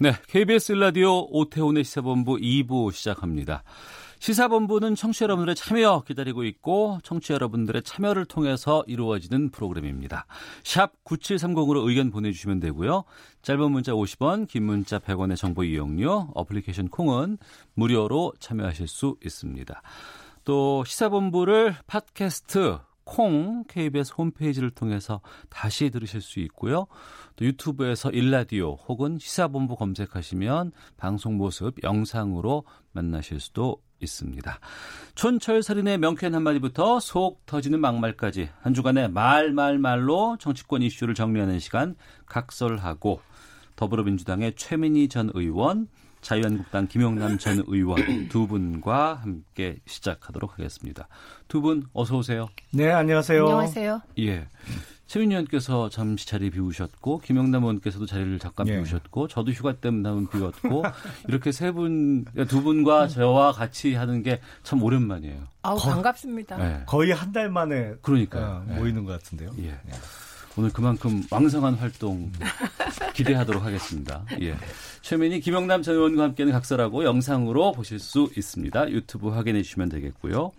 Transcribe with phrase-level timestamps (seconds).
[0.00, 3.64] 네, KBS 라디오 오태훈의 시사본부 2부 시작합니다.
[4.20, 10.26] 시사본부는 청취자 여러분들의 참여 기다리고 있고 청취자 여러분들의 참여를 통해서 이루어지는 프로그램입니다.
[10.62, 13.02] 샵 9730으로 의견 보내주시면 되고요.
[13.42, 17.38] 짧은 문자 50원, 긴 문자 100원의 정보 이용료, 어플리케이션 콩은
[17.74, 19.82] 무료로 참여하실 수 있습니다.
[20.44, 22.78] 또 시사본부를 팟캐스트
[23.08, 26.86] 콩 KBS 홈페이지를 통해서 다시 들으실 수 있고요.
[27.36, 34.60] 또 유튜브에서 일라디오 혹은 시사본부 검색하시면 방송 모습 영상으로 만나실 수도 있습니다.
[35.14, 43.22] 촌철살인의 명쾌한 한마디부터 속 터지는 막말까지 한 주간의 말말말로 정치권 이슈를 정리하는 시간 각설하고
[43.74, 45.88] 더불어민주당의 최민희 전 의원
[46.28, 47.96] 자유한국당 김용남 전 의원
[48.28, 51.08] 두 분과 함께 시작하도록 하겠습니다.
[51.48, 52.48] 두 분 어서 오세요.
[52.70, 53.42] 네, 안녕하세요.
[53.44, 54.02] 안녕하세요.
[54.18, 54.46] 예.
[55.06, 58.74] 최민희 의원께서 잠시 자리 비우셨고 김영남 의원께서도 자리를 잠깐 예.
[58.76, 60.82] 비우셨고 저도 휴가 때문에 비웠고
[61.28, 65.44] 이렇게 세 분 두 분과 저와 같이 하는 게 참 오랜만이에요.
[65.62, 66.60] 아우 반갑습니다.
[66.80, 66.82] 예.
[66.84, 68.44] 거의 한 달 만에 그러니까요.
[68.44, 68.74] 어, 예.
[68.78, 69.50] 모이는 것 같은데요.
[69.60, 69.78] 예.
[70.58, 72.32] 오늘 그만큼 왕성한 활동
[73.14, 74.24] 기대하도록 하겠습니다.
[74.40, 74.56] 예.
[75.02, 78.90] 최민희 김영남 전 의원과 함께는 각설하고 영상으로 보실 수 있습니다.
[78.90, 80.50] 유튜브 확인해 주시면 되겠고요.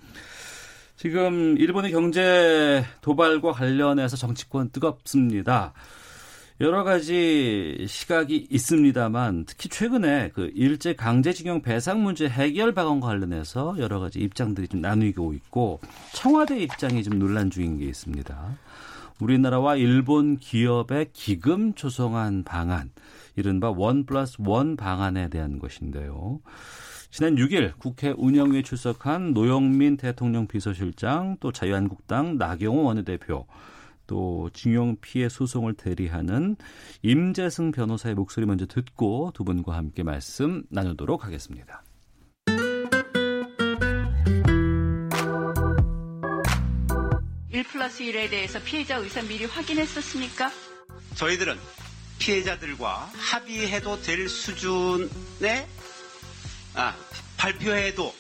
[0.95, 5.73] 지금 일본의 경제 도발과 관련해서 정치권 뜨겁습니다.
[6.61, 14.00] 여러 가지 시각이 있습니다만 특히 최근에 그 일제 강제징용 배상 문제 해결 방안과 관련해서 여러
[14.00, 15.81] 가지 입장들이 좀 나뉘고 있고
[16.13, 18.57] 청와대 입장이 좀 논란 중인 게 있습니다.
[19.19, 22.91] 우리나라와 일본 기업의 기금 조성한 방안,
[23.35, 26.40] 이른바 원 플러스 원 방안에 대한 것인데요.
[27.12, 33.47] 지난 6일 국회 운영위에 출석한 노영민 대통령 비서실장, 또 자유한국당 나경원 원내대표,
[34.08, 36.56] 또 징용 피해 소송을 대리하는
[37.03, 41.84] 임재승 변호사의 목소리 먼저 듣고 두 분과 함께 말씀 나누도록 하겠습니다.
[47.51, 50.51] 일 플러스 1에 대해서 피해자 의사 미리 확인했었습니까?
[51.15, 51.57] 저희들은
[52.19, 55.67] 피해자들과 합의해도 될 수준의
[56.75, 56.95] 아,
[57.37, 58.13] 발표해도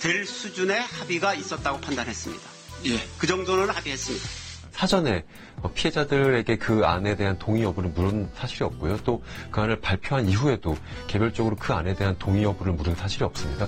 [0.00, 2.42] 될 수준의 합의가 있었다고 판단했습니다.
[2.86, 4.26] 예, 그 정도는 합의했습니다.
[4.72, 5.24] 사전에
[5.62, 8.98] 어, 피해자들에게 그 안에 대한 동의 여부를 물은 사실이 없고요.
[8.98, 10.76] 또 그 안을 발표한 이후에도
[11.08, 13.66] 개별적으로 그 안에 대한 동의 여부를 물은 사실이 없습니다.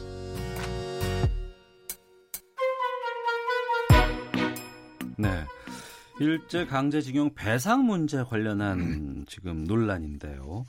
[5.17, 5.45] 네.
[6.21, 10.65] 일제 강제징용 배상 문제 관련한 지금 논란인데요.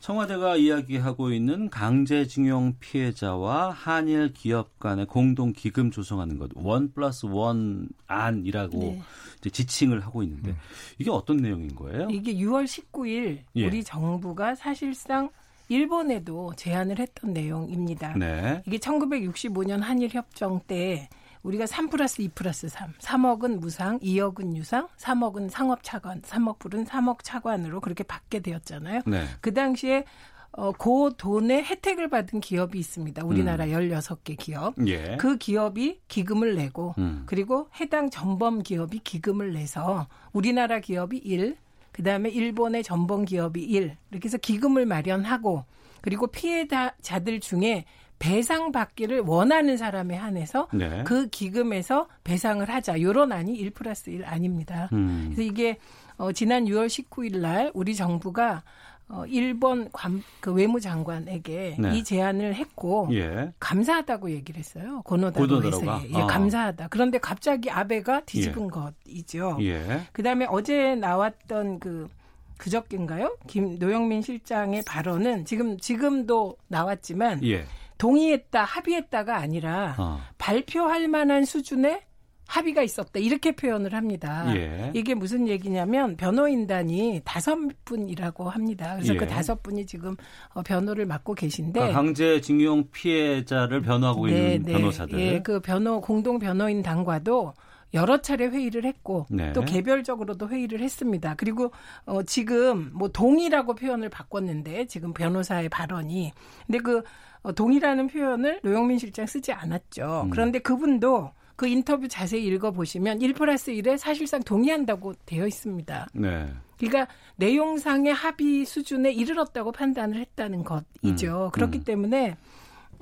[0.00, 7.88] 청와대가 이야기하고 있는 강제징용 피해자와 한일 기업 간의 공동 기금 조성하는 것, 원 플러스 원
[8.08, 9.02] 안이라고 네.
[9.38, 10.56] 이제 지칭을 하고 있는데
[10.98, 12.08] 이게 어떤 내용인 거예요?
[12.10, 13.66] 이게 6월 19일 예.
[13.66, 15.30] 우리 정부가 사실상
[15.68, 18.14] 일본에도 제안을 했던 내용입니다.
[18.14, 18.60] 네.
[18.66, 21.08] 이게 1965년 한일 협정 때
[21.42, 26.84] 우리가 3 플러스 2 플러스 3, 3억은 무상, 2억은 유상, 3억은 상업 차관, 3억 불은
[26.84, 29.02] 3억 차관으로 그렇게 받게 되었잖아요.
[29.06, 29.24] 네.
[29.40, 30.04] 그 당시에
[30.52, 33.24] 어, 그 돈의 혜택을 받은 기업이 있습니다.
[33.24, 34.74] 우리나라 16개 기업.
[34.86, 35.16] 예.
[35.18, 37.22] 그 기업이 기금을 내고 음.
[37.24, 41.56] 그리고 해당 전범 기업이 기금을 내서 우리나라 기업이 1,
[41.90, 45.64] 그 다음에 일본의 전범 기업이 1 이렇게 해서 기금을 마련하고
[46.02, 47.86] 그리고 피해자들 중에
[48.22, 51.02] 배상 받기를 원하는 사람에 한해서 네.
[51.04, 53.00] 그 기금에서 배상을 하자.
[53.00, 54.88] 요런 안이 1 플러스 1 아닙니다.
[54.92, 55.32] 음.
[55.34, 55.78] 그래서 이게
[56.18, 58.62] 어, 지난 6월 19일 날 우리 정부가
[59.08, 61.98] 어, 일본 관, 그 외무장관에게 네.
[61.98, 63.52] 이 제안을 했고 예.
[63.58, 65.02] 감사하다고 얘기를 했어요.
[65.04, 65.84] 고노다 고노다로가?
[65.84, 66.26] 로에서 예, 아.
[66.26, 66.88] 감사하다.
[66.90, 69.58] 그런데 갑자기 아베가 뒤집은 것이죠.
[69.62, 70.02] 예.
[70.12, 72.08] 그다음에 어제 나왔던 그
[72.56, 73.36] 그저께인가요?
[73.48, 77.64] 김 노영민 실장의 발언은 지금 지금도 나왔지만 예.
[78.02, 80.18] 동의했다, 합의했다가 아니라 어.
[80.36, 82.02] 발표할 만한 수준의
[82.48, 84.44] 합의가 있었다 이렇게 표현을 합니다.
[84.56, 84.90] 예.
[84.92, 88.96] 이게 무슨 얘기냐면 변호인단이 다섯 분이라고 합니다.
[88.96, 89.16] 그래서 예.
[89.16, 90.16] 그 다섯 분이 지금
[90.52, 95.20] 어, 변호를 맡고 계신데 그러니까 강제징용 피해자를 변호하고 있는 변호사들.
[95.20, 97.54] 예, 그 변호 공동 변호인 단과도
[97.94, 99.52] 여러 차례 회의를 했고 네.
[99.52, 101.34] 또 개별적으로도 회의를 했습니다.
[101.36, 101.72] 그리고
[102.06, 106.32] 어 지금 뭐 동의라고 표현을 바꿨는데 지금 변호사의 발언이
[106.66, 107.02] 근데 그
[107.42, 110.22] 어, 동의라는 표현을 노영민 실장 쓰지 않았죠.
[110.26, 110.30] 음.
[110.30, 116.08] 그런데 그분도 그 인터뷰 자세히 읽어보시면 1 플러스 1에 사실상 동의한다고 되어 있습니다.
[116.14, 116.52] 네.
[116.78, 121.46] 그러니까 내용상의 합의 수준에 이르렀다고 판단을 했다는 것이죠.
[121.46, 121.84] 음, 그렇기 음.
[121.84, 122.36] 때문에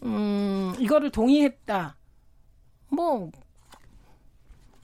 [0.02, 1.96] 음 이거를 동의했다.
[2.88, 3.30] 뭐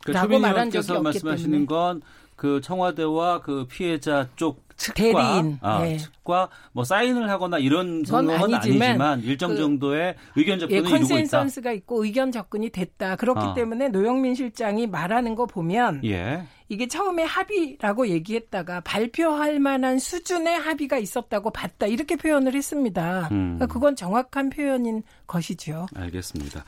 [0.07, 2.01] 그 라고 말한 적이 없기 말씀하시는 때문에.
[2.41, 5.97] 건그 청와대와 그 피해자 쪽 측과 대리인, 아, 네.
[5.97, 10.99] 측과 뭐 사인을 하거나 이런 성명은 아니지만 아니지만 일정 그 정도의 의견 예, 이루고 있다.
[10.99, 13.17] 컨센서스가 있고 의견 접근이 됐다.
[13.17, 13.55] 그렇기 아.
[13.55, 16.45] 때문에 노영민 실장이 말하는 거 보면 예.
[16.69, 21.87] 이게 처음에 합의라고 얘기했다가 발표할 만한 수준의 합의가 있었다고 봤다.
[21.87, 23.29] 이렇게 표현을 했습니다.
[23.31, 23.57] 음.
[23.57, 25.87] 그러니까 그건 정확한 표현인 것이죠.
[25.95, 26.65] 알겠습니다.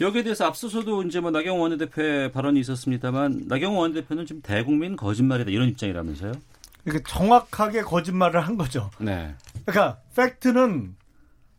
[0.00, 5.68] 여기에 대해서 앞서서도 이제 뭐 나경원 원내대표의 발언이 있었습니다만 나경원 원내대표는 지금 대국민 거짓말이다 이런
[5.68, 6.32] 입장이라면서요?
[6.84, 8.90] 이렇게 정확하게 거짓말을 한 거죠.
[8.98, 9.34] 네.
[9.66, 10.94] 그러니까 팩트는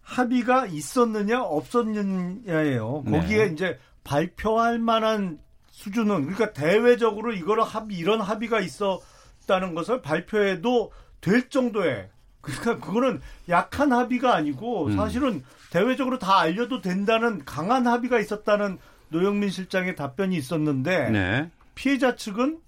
[0.02, 3.04] 합의가 있었느냐 없었느냐예요.
[3.06, 3.20] 네.
[3.20, 5.40] 거기에 이제 발표할 만한
[5.72, 10.92] 수준은 그러니까 대외적으로 이거를 합의 이런 합의가 있었다는 것을 발표해도
[11.22, 12.10] 될 정도의
[12.42, 14.96] 그러니까 그거는 약한 합의가 아니고 음.
[14.98, 18.80] 사실은 대외적으로 다 알려도 된다는 강한 합의가 있었다는
[19.10, 21.50] 노영민 실장의 답변이 있었는데 네.
[21.76, 22.60] 피해자 측은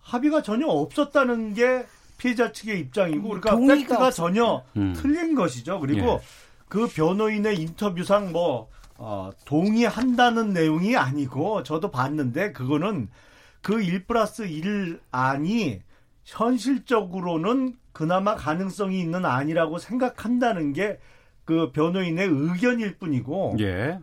[0.00, 1.84] 합의가 전혀 없었다는 게
[2.16, 4.10] 피해자 측의 입장이고 그러니까 동의가 팩트가 없었다.
[4.10, 4.94] 전혀 음.
[4.96, 5.80] 틀린 것이죠.
[5.80, 6.20] 그리고 예.
[6.68, 8.68] 그 변호인의 인터뷰상 뭐
[8.98, 13.08] 어, 동의한다는 내용이 아니고 저도 봤는데 그거는
[13.62, 15.80] 그1 플러스 1 안이
[16.24, 20.98] 현실적으로는 그나마 가능성이 있는 안이라고 생각한다는 게
[21.46, 23.98] 그 변호인의 의견일 뿐이고 예.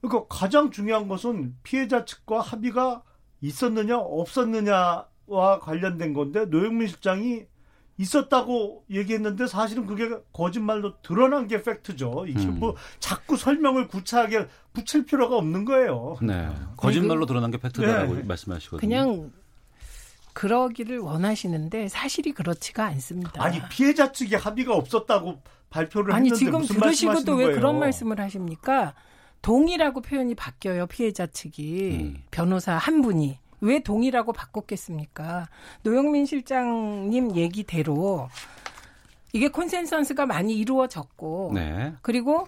[0.00, 3.02] 그러니까 가장 중요한 것은 피해자 측과 합의가
[3.42, 7.44] 있었느냐 없었느냐 와 관련된 건데 노영민 실장이
[7.98, 12.26] 있었다고 얘기했는데 사실은 그게 거짓말로 드러난 게 팩트죠.
[12.28, 12.60] 이게 음.
[12.60, 16.16] 뭐 자꾸 설명을 구차하게 붙일 필요가 없는 거예요.
[16.22, 16.48] 네.
[16.76, 18.22] 거짓말로 드러난 게 팩트다라고 네.
[18.22, 18.80] 말씀하시거든요.
[18.80, 19.32] 그냥
[20.32, 23.42] 그러기를 원하시는데 사실이 그렇지가 않습니다.
[23.42, 27.56] 아니 피해자 측이 합의가 없었다고 발표를 아니, 했는데 지금 무슨 들으시고도 말씀하시는 왜 거예요?
[27.56, 28.94] 그런 말씀을 하십니까?
[29.42, 32.22] 동의라고 표현이 바뀌어요 피해자 측이 음.
[32.30, 35.48] 변호사 한 분이 왜 동의라고 바꿨겠습니까?
[35.82, 38.28] 노영민 실장님 얘기대로
[39.32, 41.92] 이게 콘센서스가 많이 이루어졌고 네.
[42.02, 42.46] 그리고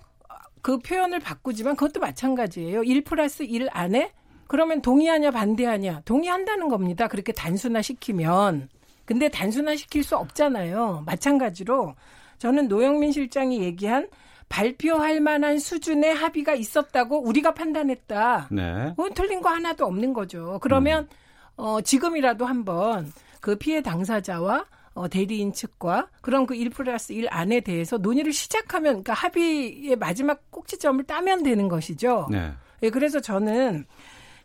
[0.62, 2.82] 그 표현을 바꾸지만 그것도 마찬가지예요.
[2.82, 4.12] 1 플러스 1 안에
[4.46, 7.08] 그러면 동의하냐 반대하냐 동의한다는 겁니다.
[7.08, 8.68] 그렇게 단순화시키면
[9.04, 11.02] 근데 단순화시킬 수 없잖아요.
[11.06, 11.94] 마찬가지로
[12.38, 14.08] 저는 노영민 실장이 얘기한
[14.50, 18.48] 발표할 만한 수준의 합의가 있었다고 우리가 판단했다.
[18.50, 18.92] 네.
[18.96, 20.58] 그건 틀린 거 하나도 없는 거죠.
[20.60, 21.08] 그러면
[21.56, 23.10] 어, 지금이라도 한번
[23.40, 29.02] 그 피해 당사자와 어, 대리인 측과 그런 그 1 플러스 1 안에 대해서 논의를 시작하면
[29.04, 32.26] 그러니까 합의의 마지막 꼭지점을 따면 되는 것이죠.
[32.30, 32.52] 네.
[32.82, 33.86] 예, 그래서 저는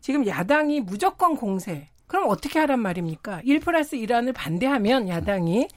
[0.01, 1.89] 지금 야당이 무조건 공세.
[2.05, 3.41] 그럼 어떻게 하란 말입니까?
[3.43, 5.67] 1 플러스 1안을 반대하면 야당이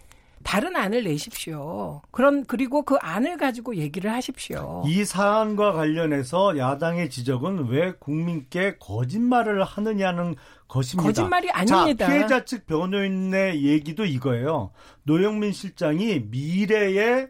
[0.42, 2.02] 다른 안을 내십시오.
[2.10, 4.82] 그런 그리고 그 안을 가지고 얘기를 하십시오.
[4.86, 10.36] 이 사안과 관련해서 야당의 지적은 왜 국민께 거짓말을 하느냐는
[10.68, 11.06] 것입니다.
[11.08, 12.06] 거짓말이 아닙니다.
[12.06, 14.70] 자, 피해자 측 변호인의 얘기도 이거예요.
[15.02, 17.28] 노영민 실장이 미래에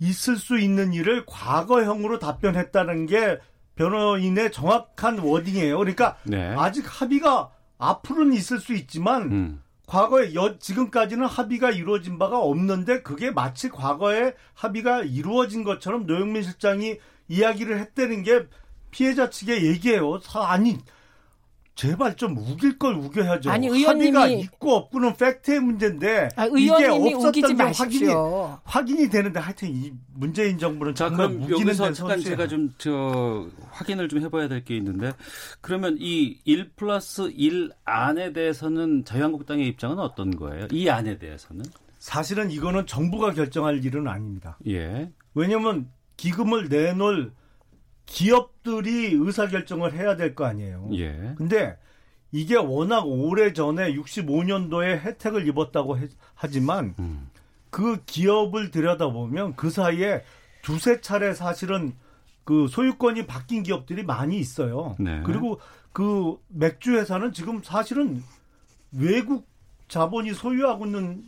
[0.00, 3.38] 있을 수 있는 일을 과거형으로 답변했다는 게
[3.76, 5.78] 변호인의 정확한 워딩이에요.
[5.78, 6.54] 그러니까 네.
[6.56, 9.62] 아직 합의가 앞으로는 있을 수 있지만 음.
[9.90, 16.98] 과거에 여, 지금까지는 합의가 이루어진 바가 없는데 그게 마치 과거에 합의가 이루어진 것처럼 노영민 실장이
[17.26, 18.46] 이야기를 했다는 게
[18.92, 20.20] 피해자 측의 얘기예요.
[20.20, 20.78] 사- 아니
[21.80, 23.50] 제발 좀 우길 걸 우겨야죠.
[23.50, 23.94] 아니, 합의가
[24.26, 28.58] 의원님이- 있고 없고는 팩트의 문제인데 아, 의원님이 우기지 없었던 게 확인이 마십시오.
[28.64, 32.20] 확인이 되는데 하여튼 이 문재인 정부는 자, 정말 그럼 우기는 여기서 데 잠깐.
[32.20, 35.12] 제가 좀 저 확인을 좀 해봐야 될 게 있는데
[35.62, 40.66] 그러면 이 1 플러스 1 안에 대해서는 자유한국당의 입장은 어떤 거예요?
[40.72, 41.64] 이 안에 대해서는?
[41.98, 44.58] 사실은 이거는 정부가 결정할 일은 아닙니다.
[44.66, 45.10] 예.
[45.34, 47.32] 왜냐하면 기금을 내놓을
[48.10, 50.88] 기업들이 의사결정을 해야 될 거 아니에요.
[50.94, 51.34] 예.
[51.38, 51.78] 근데
[52.32, 57.30] 이게 워낙 오래 전에 65년도에 혜택을 입었다고 해- 하지만 음.
[57.70, 60.24] 그 기업을 들여다보면 그 사이에
[60.62, 61.94] 두세 차례 사실은
[62.44, 64.96] 그 소유권이 바뀐 기업들이 많이 있어요.
[64.98, 65.22] 네.
[65.24, 65.60] 그리고
[65.92, 68.22] 그 맥주 회사는 지금 사실은
[68.92, 69.46] 외국
[69.86, 71.24] 자본이 소유하고 있는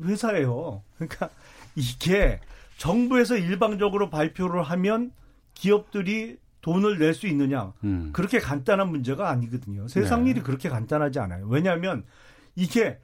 [0.00, 0.82] 회사예요.
[0.96, 1.28] 그러니까
[1.74, 2.38] 이게
[2.78, 5.10] 정부에서 일방적으로 발표를 하면
[5.54, 7.72] 기업들이 돈을 낼 수 있느냐?
[7.84, 8.10] 음.
[8.12, 9.88] 그렇게 간단한 문제가 아니거든요.
[9.88, 10.30] 세상 네.
[10.30, 11.46] 일이 그렇게 간단하지 않아요.
[11.48, 12.04] 왜냐하면
[12.54, 12.98] 이게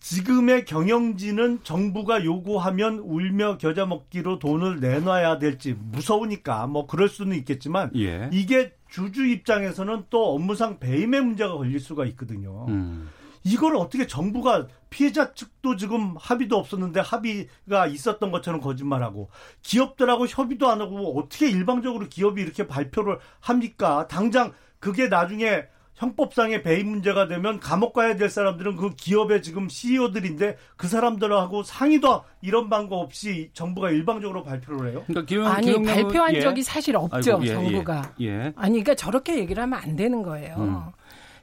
[0.00, 7.90] 지금의 경영진은 정부가 요구하면 울며 겨자 먹기로 돈을 내놔야 될지 무서우니까 뭐 그럴 수는 있겠지만
[7.96, 8.30] 예.
[8.32, 12.66] 이게 주주 입장에서는 또 업무상 배임의 문제가 걸릴 수가 있거든요.
[12.68, 13.08] 음.
[13.44, 19.28] 이걸 어떻게 정부가 피해자 측도 지금 합의도 없었는데 합의가 있었던 것처럼 거짓말하고
[19.62, 24.06] 기업들하고 협의도 안 하고 어떻게 일방적으로 기업이 이렇게 발표를 합니까?
[24.08, 25.64] 당장 그게 나중에
[25.94, 32.22] 형법상의 배임 문제가 되면 감옥 가야 될 사람들은 그 기업의 지금 CEO들인데 그 사람들하고 상의도
[32.40, 35.02] 이런 방법 없이 정부가 일방적으로 발표를 해요?
[35.08, 36.40] 그러니까 기용, 아니 기용량은- 발표한 예.
[36.40, 38.12] 적이 사실 없죠 아이고, 예, 정부가.
[38.20, 38.26] 예.
[38.26, 38.32] 예.
[38.54, 40.54] 아니 그러니까 저렇게 얘기를 하면 안 되는 거예요.
[40.58, 40.82] 음.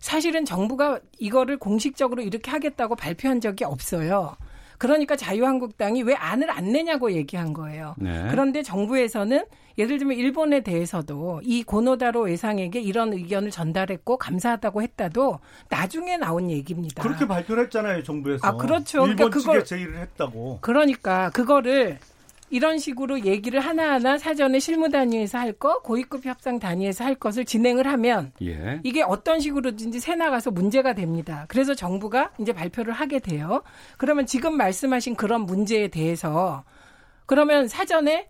[0.10, 4.36] 사실은 정부가 이거를 공식적으로 이렇게 하겠다고 발표한 적이 없어요.
[4.78, 7.96] 그러니까 자유한국당이 왜 안을 안 내냐고 얘기한 거예요.
[7.98, 8.28] 네.
[8.30, 9.46] 그런데 정부에서는
[9.80, 17.02] 예를 들면 일본에 대해서도 이 고노다로 외상에게 이런 의견을 전달했고 감사하다고 했다도 나중에 나온 얘기입니다.
[17.02, 18.46] 그렇게 발표를 했잖아요, 정부에서.
[18.48, 19.08] 아, 그렇죠.
[19.08, 20.60] 일본 그러니까 측에 그걸- 제의를 했다고.
[20.62, 21.98] 그러니까 그거를
[22.50, 27.88] 이런 식으로 얘기를 하나하나 사전에 실무 단위에서 할 거, 고위급 협상 단위에서 할 것을 진행을
[27.88, 28.80] 하면 예.
[28.84, 31.46] 이게 어떤 식으로든지 새 나가서 문제가 됩니다.
[31.48, 33.64] 그래서 정부가 이제 발표를 하게 돼요.
[33.98, 36.64] 그러면 지금 말씀하신 그런 문제에 대해서
[37.25, 38.30] 그러면 사전에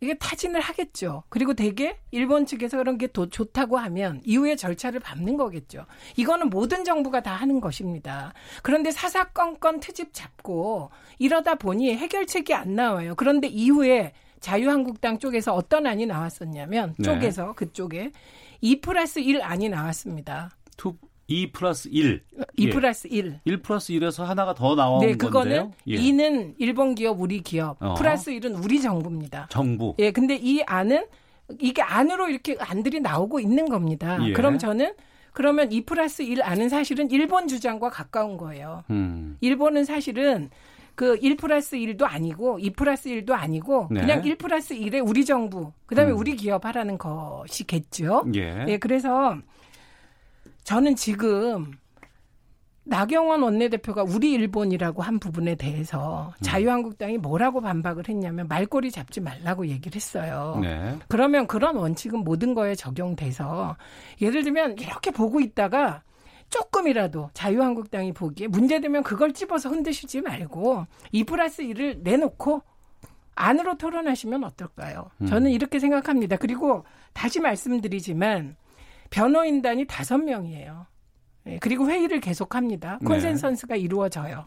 [0.00, 1.24] 이게 타진을 하겠죠.
[1.28, 5.84] 그리고 대개 일본 측에서 그런 게 도, 좋다고 하면 이후에 절차를 밟는 거겠죠.
[6.16, 8.32] 이거는 모든 정부가 다 하는 것입니다.
[8.62, 13.14] 그런데 사사건건 트집 잡고 이러다 보니 해결책이 안 나와요.
[13.14, 17.04] 그런데 이후에 자유한국당 쪽에서 어떤 안이 나왔었냐면 네.
[17.04, 18.12] 쪽에서 그쪽에
[18.62, 20.50] 2 플러스 1 안이 나왔습니다.
[20.78, 20.96] two,
[21.30, 22.22] 2 플러스 1.
[22.56, 22.70] 2 예.
[22.70, 23.40] 플러스 1.
[23.44, 25.72] 1 플러스 1에서 하나가 더 나온 네, 그거는 건데요.
[25.86, 25.96] 예.
[25.96, 27.94] 2는 일본 기업, 우리 기업, 어.
[27.94, 29.46] 플러스 1은 우리 정부입니다.
[29.50, 29.94] 정부.
[30.00, 31.06] 예, 근데 이 안은
[31.60, 34.18] 이게 안으로 이렇게 안들이 나오고 있는 겁니다.
[34.26, 34.32] 예.
[34.32, 34.94] 그럼 저는
[35.32, 38.82] 그러면 2 플러스 1 안은 사실은 일본 주장과 가까운 거예요.
[38.90, 39.36] 음.
[39.40, 40.50] 일본은 사실은
[40.96, 44.00] 그1 플러스 1도 아니고 2 플러스 1도 아니고 네.
[44.00, 46.18] 그냥 1 플러스 1에 우리 정부, 그다음에 음.
[46.18, 48.24] 우리 기업 하라는 것이겠죠.
[48.34, 48.64] 예.
[48.66, 49.38] 예, 그래서
[50.64, 51.72] 저는 지금
[52.84, 56.42] 나경원 원내대표가 우리 일본이라고 한 부분에 대해서 음.
[56.42, 60.58] 자유한국당이 뭐라고 반박을 했냐면 말꼬리 잡지 말라고 얘기를 했어요.
[60.60, 60.98] 네.
[61.08, 63.76] 그러면 그런 원칙은 모든 거에 적용돼서
[64.20, 66.02] 예를 들면 이렇게 보고 있다가
[66.48, 72.62] 조금이라도 자유한국당이 보기에 문제되면 그걸 집어서 흔드시지 말고 2 플러스 1을 내놓고
[73.36, 75.10] 안으로 토론하시면 어떨까요?
[75.18, 75.26] 음.
[75.26, 76.36] 저는 이렇게 생각합니다.
[76.36, 78.56] 그리고 다시 말씀드리지만
[79.10, 80.86] 변호인단이 다섯 명이에요.
[81.46, 82.98] 예, 그리고 회의를 계속합니다.
[83.00, 83.06] 네.
[83.06, 84.46] 콘센서스가 이루어져요.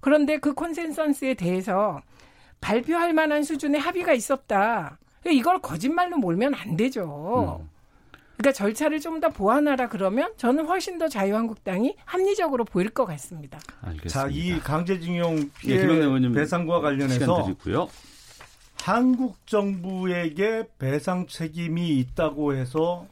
[0.00, 2.00] 그런데 그 콘센서스에 대해서
[2.60, 4.98] 발표할 만한 수준의 합의가 있었다.
[5.26, 7.60] 이걸 거짓말로 몰면 안 되죠.
[7.62, 7.70] 음.
[8.36, 13.58] 그러니까 절차를 좀 더 보완하라 그러면 저는 훨씬 더 자유한국당이 합리적으로 보일 것 같습니다.
[13.80, 14.08] 알겠습니다.
[14.08, 17.88] 자, 이 강제징용 피해 예, 김영래 의원님 배상과 관련해서 드리고요.
[18.82, 23.06] 한국 정부에게 배상 책임이 있다고 해서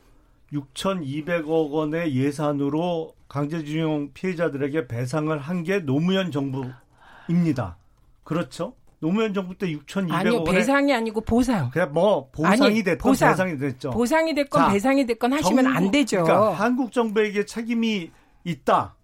[0.52, 7.76] 6,200억 원의 예산으로 강제징용 피해자들에게 배상을 한 게 노무현 정부입니다.
[8.24, 8.74] 그렇죠?
[9.00, 11.70] 노무현 정부 때 6,200억 아니요, 배상이 아니고 보상.
[11.70, 13.30] 그냥 뭐 보상이 아니, 됐건 보상.
[13.30, 13.90] 배상이 됐죠.
[13.90, 16.22] 보상이 됐건 자, 배상이 됐건 하시면 정부- 안 되죠.
[16.22, 18.10] 그러니까 한국 정부에게 책임이
[18.44, 18.94] 있다.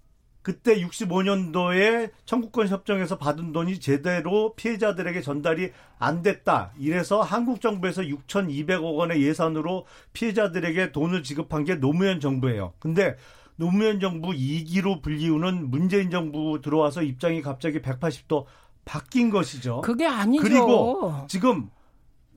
[0.42, 6.72] 그때 65년도에 청구권 협정에서 받은 돈이 제대로 피해자들에게 전달이 안 됐다.
[6.78, 12.74] 이래서 한국 정부에서 6,200억 원의 예산으로 피해자들에게 돈을 지급한 게 노무현 정부예요.
[12.78, 13.16] 근데
[13.56, 18.44] 노무현 정부 2기로 불리우는 문재인 정부 들어와서 입장이 갑자기 180도
[18.84, 19.82] 바뀐 것이죠.
[19.82, 20.42] 그게 아니죠.
[20.42, 21.68] 그리고 지금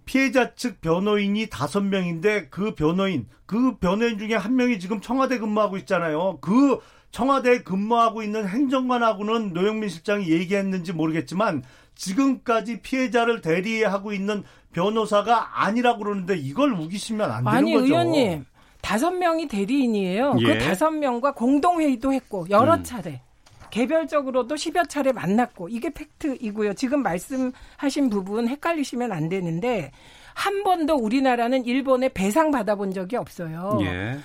[0.05, 5.77] 피해자 측 변호인이 다섯 명인데 그 변호인, 그 변호인 중에 한 명이 지금 청와대 근무하고
[5.77, 6.39] 있잖아요.
[6.41, 6.79] 그
[7.12, 11.63] 청와대에 근무하고 있는 행정관하고는 노영민 실장이 얘기했는지 모르겠지만
[11.96, 17.86] 지금까지 피해자를 대리하고 있는 변호사가 아니라고 그러는데 이걸 우기시면 안 되는 아니 거죠.
[17.86, 18.46] 의원님
[18.82, 20.36] 다섯 명이 대리인이에요.
[20.39, 20.46] 예.
[20.46, 22.84] 그 다섯 명과 공동 회의도 했고 여러 음.
[22.84, 23.22] 차례
[23.70, 26.74] 개별적으로도 10여 차례 만났고 이게 팩트이고요.
[26.74, 29.91] 지금 말씀하신 부분 헷갈리시면 안 되는데
[30.34, 33.80] 한 번도 우리나라는 일본에 배상 받아본 적이 없어요.
[33.82, 34.18] 예.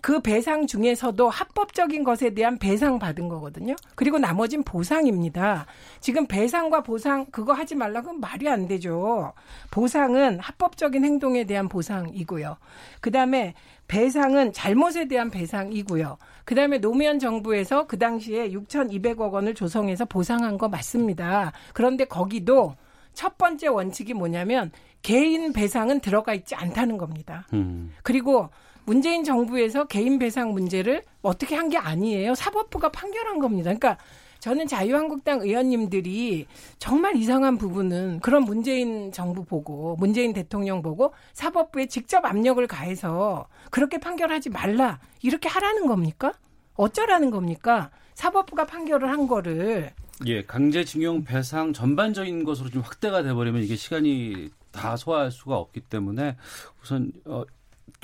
[0.00, 3.74] 그 배상 중에서도 합법적인 것에 대한 배상 받은 거거든요.
[3.94, 5.66] 그리고 나머진 보상입니다.
[6.00, 9.32] 지금 배상과 보상 그거 하지 말라고 하면 말이 안 되죠.
[9.70, 12.56] 보상은 합법적인 행동에 대한 보상이고요.
[13.00, 13.54] 그다음에
[13.88, 16.18] 배상은 잘못에 대한 배상이고요.
[16.44, 21.52] 그다음에 노무현 정부에서 그 당시에 6,200억 원을 조성해서 보상한 거 맞습니다.
[21.72, 22.74] 그런데 거기도
[23.12, 24.70] 첫 번째 원칙이 뭐냐면
[25.02, 27.46] 개인 배상은 들어가 있지 않다는 겁니다.
[27.52, 27.92] 음.
[28.02, 28.48] 그리고
[28.86, 32.34] 문재인 정부에서 개인 배상 문제를 어떻게 한 게 아니에요.
[32.34, 33.74] 사법부가 판결한 겁니다.
[33.74, 33.96] 그러니까
[34.40, 36.46] 저는 자유한국당 의원님들이
[36.78, 43.98] 정말 이상한 부분은 그런 문재인 정부 보고 문재인 대통령 보고 사법부에 직접 압력을 가해서 그렇게
[43.98, 46.34] 판결하지 말라 이렇게 하라는 겁니까?
[46.74, 47.90] 어쩌라는 겁니까?
[48.14, 49.92] 사법부가 판결을 한 거를
[50.26, 56.36] 예, 강제징용 배상 전반적인 것으로 좀 확대가 돼버리면 이게 시간이 다 소화할 수가 없기 때문에
[56.82, 57.44] 우선 어,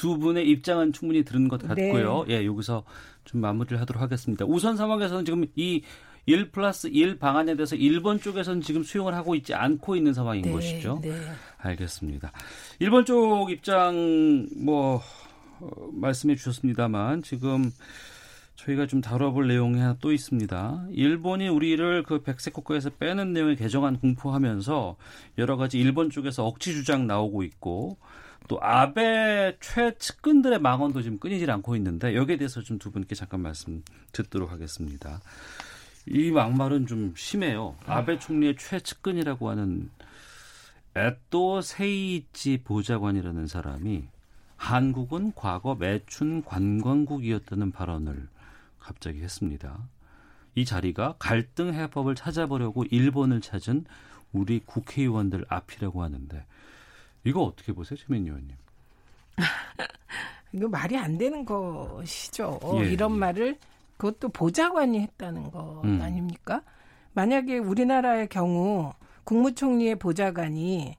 [0.01, 2.25] 두 분의 입장은 충분히 들은 것 같고요.
[2.27, 2.39] 네.
[2.39, 2.85] 예, 여기서
[3.27, 4.47] 좀 마무리를 하도록 하겠습니다.
[4.47, 9.97] 우선 상황에서는 지금 이1 플러스 1 방안에 대해서 일본 쪽에서는 지금 수용을 하고 있지 않고
[9.97, 11.01] 있는 상황인 네, 것이죠.
[11.03, 11.13] 네.
[11.59, 12.33] 알겠습니다.
[12.79, 15.03] 일본 쪽 입장 뭐
[15.61, 17.71] 어, 말씀해 주셨습니다만 지금
[18.55, 20.87] 저희가 좀 다뤄볼 내용이 하나 또 있습니다.
[20.93, 24.97] 일본이 우리를 그 백색 국가에서 빼는 내용의 개정안 공포하면서
[25.37, 27.99] 여러 가지 일본 쪽에서 억지 주장 나오고 있고
[28.51, 33.85] 또 아베 최측근들의 망언도 지금 끊이질 않고 있는데 여기에 대해서 좀 두 분께 잠깐 말씀
[34.11, 35.21] 듣도록 하겠습니다.
[36.07, 37.77] 이 막말은 좀 심해요.
[37.87, 39.89] 아베 총리의 최측근이라고 하는
[40.97, 44.09] 에또 세이치 보좌관이라는 사람이
[44.57, 48.27] 한국은 과거 매춘 관광국이었다는 발언을
[48.81, 49.79] 갑자기 했습니다.
[50.57, 53.85] 이 자리가 갈등 해법을 찾아보려고 일본을 찾은
[54.33, 56.45] 우리 국회의원들 앞이라고 하는데
[57.25, 58.57] 이거 어떻게 보세요, 최민 의원님?
[60.53, 62.59] 이거 말이 안 되는 것이죠.
[62.81, 62.91] 예.
[62.91, 63.59] 이런 말을
[63.97, 66.01] 그것도 보좌관이 했다는 것 음.
[66.01, 66.63] 아닙니까?
[67.13, 68.93] 만약에 우리나라의 경우
[69.25, 70.97] 국무총리의 보좌관이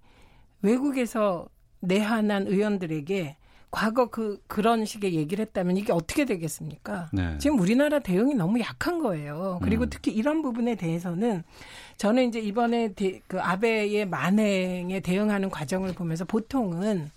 [0.61, 1.47] 외국에서
[1.79, 3.37] 내한한 의원들에게
[3.71, 7.09] 과거 그 그런 식의 얘기를 했다면 이게 어떻게 되겠습니까?
[7.13, 7.37] 네.
[7.37, 9.59] 지금 우리나라 대응이 너무 약한 거예요.
[9.63, 9.89] 그리고 음.
[9.89, 11.43] 특히 이런 부분에 대해서는
[11.97, 17.11] 저는 이제 이번에 대, 그 아베의 만행에 대응하는 과정을 보면서 보통은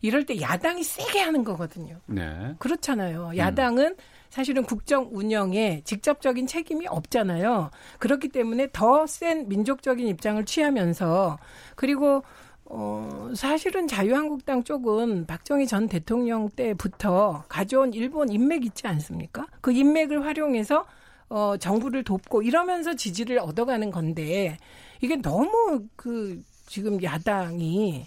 [0.00, 1.96] 이럴 때 야당이 세게 하는 거거든요.
[2.06, 2.54] 네.
[2.58, 3.28] 그렇잖아요.
[3.28, 3.36] 음.
[3.36, 3.96] 야당은 음.
[4.28, 7.70] 사실은 국정 운영에 직접적인 책임이 없잖아요.
[7.98, 11.38] 그렇기 때문에 더 센 민족적인 입장을 취하면서
[11.76, 12.24] 그리고
[12.64, 19.46] 어, 사실은 자유한국당 쪽은 박정희 전 대통령 때부터 가져온 일본 인맥 있지 않습니까?
[19.60, 20.86] 그 인맥을 활용해서
[21.28, 24.58] 어, 정부를 돕고 이러면서 지지를 얻어가는 건데
[25.00, 28.06] 이게 너무 그 지금 야당이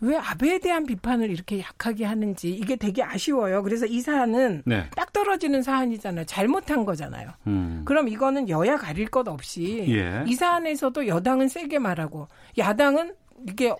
[0.00, 3.62] 왜 아베에 대한 비판을 이렇게 약하게 하는지 이게 되게 아쉬워요.
[3.62, 4.88] 그래서 이 사안은 네.
[4.96, 6.24] 딱 떨어지는 사안이잖아요.
[6.26, 7.30] 잘못한 거잖아요.
[7.46, 7.82] 음.
[7.84, 10.24] 그럼 이거는 여야 가릴 것 없이 예.
[10.26, 12.28] 이 사안에서도 여당은 세게 말하고
[12.58, 13.14] 야당은
[13.48, 13.72] 이게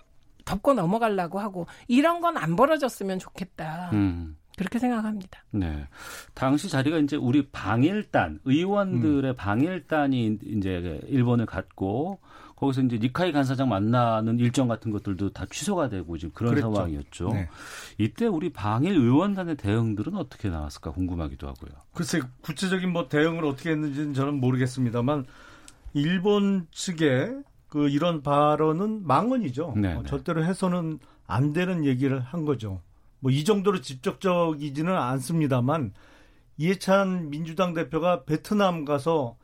[0.45, 3.91] 덮고 넘어가려고 하고 이런 건 안 벌어졌으면 좋겠다.
[3.93, 4.37] 음.
[4.57, 5.43] 그렇게 생각합니다.
[5.51, 5.89] 네.
[6.35, 9.37] 당시 자리가 이제 우리 방일단 의원들의 음.
[9.37, 12.21] 방일단이 이제 일본을 갔고
[12.57, 16.73] 거기서 이제 니카이 간사장 만나는 일정 같은 것들도 다 취소가 되고 지금 그런 그랬죠.
[16.73, 17.29] 상황이었죠.
[17.33, 17.49] 네.
[17.99, 21.73] 이때 우리 방일 의원단의 대응들은 어떻게 나왔을까 궁금하기도 하고요.
[21.93, 25.27] 글쎄 구체적인 뭐 대응을 어떻게 했는지는 저는 모르겠습니다만
[25.95, 27.43] 일본 측의
[27.75, 29.75] 그 이런 발언은 망언이죠.
[29.77, 30.09] 네, 어, 네.
[30.09, 32.81] 절대로 해서는 안 되는 얘기를 한 거죠.
[33.19, 35.93] 뭐 이 정도로 직접적이지는 않습니다만
[36.57, 39.37] 이해찬 민주당 대표가 베트남 가서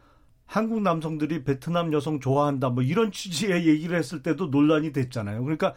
[0.47, 5.43] 한국 남성들이 베트남 여성 좋아한다 뭐 이런 취지의 얘기를 했을 때도 논란이 됐잖아요.
[5.43, 5.75] 그러니까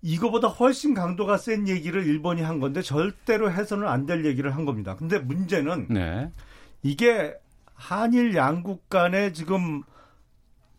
[0.00, 4.94] 이거보다 훨씬 강도가 센 얘기를 일본이 한 건데 절대로 해서는 안 될 얘기를 한 겁니다.
[4.94, 6.30] 근데 문제는 네.
[6.84, 7.34] 이게
[7.74, 9.82] 한일 양국 간의 지금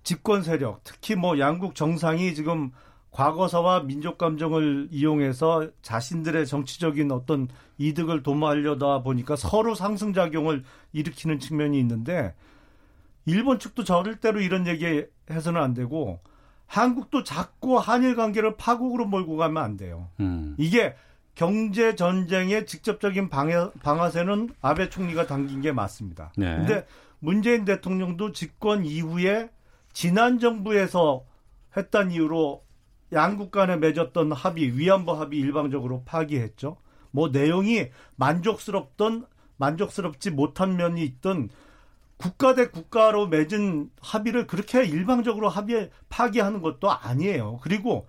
[0.06, 2.72] 집권 세력, 특히 뭐 양국 정상이 지금
[3.12, 10.63] 과거사와 민족 감정을 이용해서 자신들의 정치적인 어떤 이득을 도모하려다 보니까 서로 상승작용을
[10.94, 12.36] 일으키는 측면이 있는데
[13.26, 16.20] 일본 측도 절대로 이런 얘기 해서는 안 되고
[16.68, 20.10] 한국도 자꾸 한일 관계를 파국으로 몰고 가면 안 돼요.
[20.20, 20.56] 음.
[20.60, 20.96] 이게
[21.34, 26.32] 경제 전쟁의 직접적인 방해, 방아쇠는 아베 총리가 당긴 게 맞습니다.
[26.38, 26.58] 네.
[26.58, 26.86] 근데
[27.20, 29.50] 문재인 대통령도 집권 이후에
[29.95, 31.23] 지난 정부에서
[31.77, 32.65] 했던 이유로
[33.13, 36.75] 양국 간에 맺었던 합의, 위안부 합의 일방적으로 파기했죠.
[37.12, 41.47] 뭐 내용이 만족스럽던 만족스럽지 못한 면이 있던
[42.17, 47.60] 국가 대 국가로 맺은 합의를 그렇게 일방적으로 합의 파기하는 것도 아니에요.
[47.62, 48.05] 그리고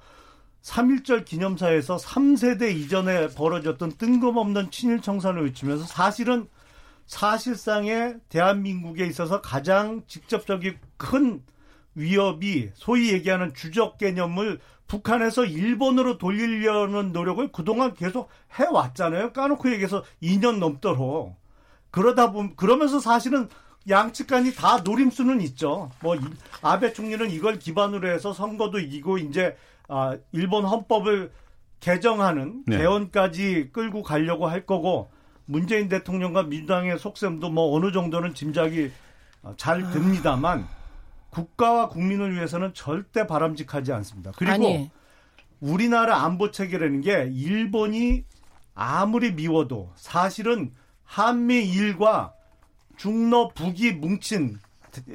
[0.63, 6.49] 3.1절 기념사에서 3세대 이전에 벌어졌던 뜬금없는 친일 청산을 외치면서 사실은
[7.07, 11.45] 사실상의 대한민국에 있어서 가장 직접적인 큰
[11.97, 19.33] 위협이 소위 얘기하는 주적 개념을 북한에서 일본으로 돌리려는 노력을 그동안 계속 해왔잖아요.
[19.33, 21.35] 까놓고 얘기해서 2년 넘도록.
[21.91, 23.49] 그러다 보면, 그러면서 사실은
[23.89, 25.91] 양측 간이 다 노림수는 있죠.
[26.01, 26.17] 뭐
[26.63, 29.57] 아베 총리는 이걸 기반으로 해서 선거도 이기고 이제
[29.89, 31.33] 아, 일본 헌법을
[31.81, 32.79] 개정하는 네.
[32.79, 35.11] 개헌까지 끌고 가려고 할 거고
[35.45, 38.91] 문재인 대통령과 민주당의 속셈도 뭐 어느 정도는 짐작이
[39.43, 40.67] 어, 잘 듭니다만
[41.37, 44.33] 국가와 국민을 위해서는 절대 바람직하지 않습니다.
[44.37, 44.91] 그리고 아니.
[45.61, 48.25] 우리나라 안보 체계라는 게 일본이
[48.75, 50.73] 아무리 미워도 사실은
[51.05, 52.33] 한미일과
[52.97, 54.59] 중러 북이 뭉친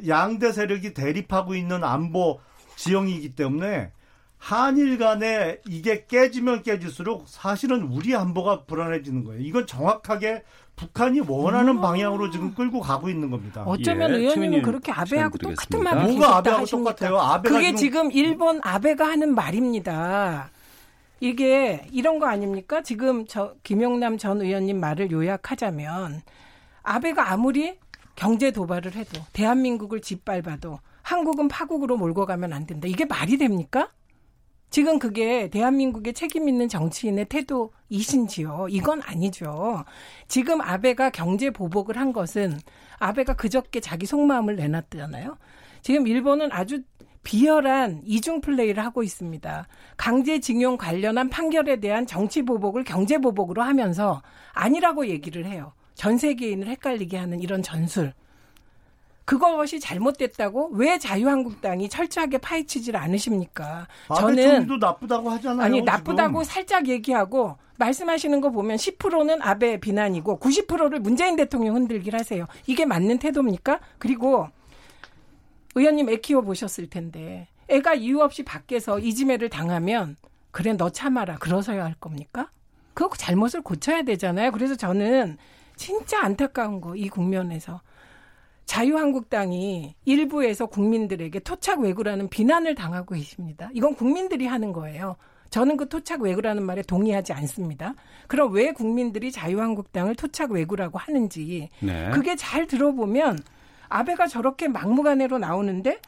[0.07, 2.39] 양대 세력이 대립하고 있는 안보
[2.75, 3.91] 지형이기 때문에
[4.37, 9.41] 한일 간에 이게 깨지면 깨질수록 사실은 우리 안보가 불안해지는 거예요.
[9.41, 10.43] 이건 정확하게
[10.81, 11.81] 북한이 원하는 음.
[11.81, 13.63] 방향으로 지금 끌고 가고 있는 겁니다.
[13.65, 17.19] 어쩌면 예, 의원님은 그렇게 아베하고 똑같은 말을 뭐가 아베하고 똑같아요?
[17.19, 20.49] 아베가 그게 지금, 지금 일본 아베가 하는 말입니다.
[21.19, 22.81] 이게 이런 거 아닙니까?
[22.81, 26.21] 지금 저 김용남 전 의원님 말을 요약하자면
[26.81, 27.77] 아베가 아무리
[28.15, 32.87] 경제 도발을 해도 대한민국을 짓밟아도 한국은 파국으로 몰고 가면 안 된다.
[32.87, 33.89] 이게 말이 됩니까?
[34.71, 38.67] 지금 그게 대한민국의 책임 있는 정치인의 태도이신지요?
[38.69, 39.83] 이건 아니죠.
[40.29, 42.57] 지금 아베가 경제 보복을 한 것은
[42.97, 45.37] 아베가 그저께 자기 속마음을 내놨잖아요.
[45.81, 46.83] 지금 일본은 아주
[47.23, 49.67] 비열한 이중 플레이를 하고 있습니다.
[49.97, 54.21] 강제징용 관련한 판결에 대한 정치 보복을 경제 보복으로 하면서
[54.53, 55.73] 아니라고 얘기를 해요.
[55.95, 58.13] 전 세계인을 헷갈리게 하는 이런 전술.
[59.25, 63.87] 그것이 잘못됐다고 왜 자유한국당이 철저하게 파헤치질 않으십니까?
[64.15, 65.65] 저는 도 나쁘다고 하잖아요.
[65.65, 66.53] 아니 나쁘다고 지금.
[66.53, 72.45] 살짝 얘기하고 말씀하시는 거 보면 10%는 아베 비난이고 90%를 문재인 대통령 흔들기를 하세요.
[72.67, 73.79] 이게 맞는 태도입니까?
[73.97, 74.49] 그리고
[75.75, 80.17] 의원님 애 키워 보셨을 텐데 애가 이유 없이 밖에서 이지매를 당하면
[80.51, 82.49] 그래 너 참아라 그러서야 할 겁니까?
[82.93, 84.51] 그 잘못을 고쳐야 되잖아요.
[84.51, 85.37] 그래서 저는
[85.77, 87.81] 진짜 안타까운 거 이 국면에서
[88.65, 93.69] 자유한국당이 일부에서 국민들에게 토착 왜구라는 비난을 당하고 계십니다.
[93.73, 95.15] 이건 국민들이 하는 거예요.
[95.49, 97.93] 저는 그 토착 왜구라는 말에 동의하지 않습니다.
[98.27, 102.09] 그럼 왜 국민들이 자유한국당을 토착 왜구라고 하는지 네.
[102.11, 103.39] 그게 잘 들어보면
[103.89, 105.99] 아베가 저렇게 막무가내로 나오는데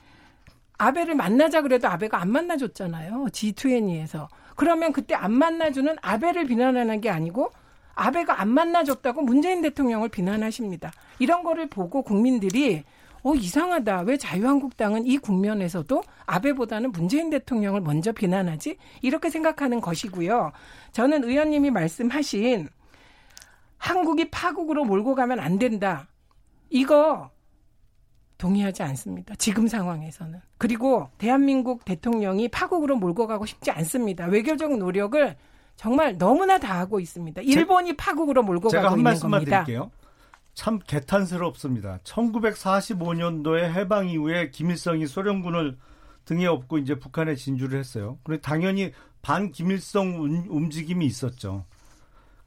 [0.78, 3.26] 아베를 만나자 그래도 아베가 안 만나줬잖아요.
[3.26, 4.28] G20에서.
[4.56, 7.52] 그러면 그때 안 만나주는 아베를 비난하는 게 아니고
[7.96, 10.92] 아베가 안 만나줬다고 문재인 대통령을 비난하십니다.
[11.20, 12.84] 이런 거를 보고 국민들이
[13.24, 14.02] 어 이상하다.
[14.02, 18.78] 왜 자유한국당은 이 국면에서도 아베보다는 문재인 대통령을 먼저 비난하지?
[19.02, 20.52] 이렇게 생각하는 것이고요.
[20.92, 22.68] 저는 의원님이 말씀하신
[23.78, 26.08] 한국이 파국으로 몰고 가면 안 된다.
[26.70, 27.32] 이거
[28.38, 29.36] 동의하지 않습니다.
[29.36, 30.42] 지금 상황에서는.
[30.58, 34.26] 그리고 대한민국 대통령이 파국으로 몰고 가고 싶지 않습니다.
[34.26, 35.38] 외교적 노력을
[35.76, 37.42] 정말 너무나 다 하고 있습니다.
[37.42, 38.90] 일본이 제, 파국으로 몰고 가고 있는 겁니다.
[38.90, 39.92] 제가 한 말씀만 드릴게요.
[40.54, 42.00] 참 개탄스럽습니다.
[42.04, 45.78] 1945년도에 해방 이후에 김일성이 소련군을
[46.26, 48.18] 등에 업고 이제 북한에 진주를 했어요.
[48.24, 51.66] 그래 당연히 반 김일성 움직임이 있었죠.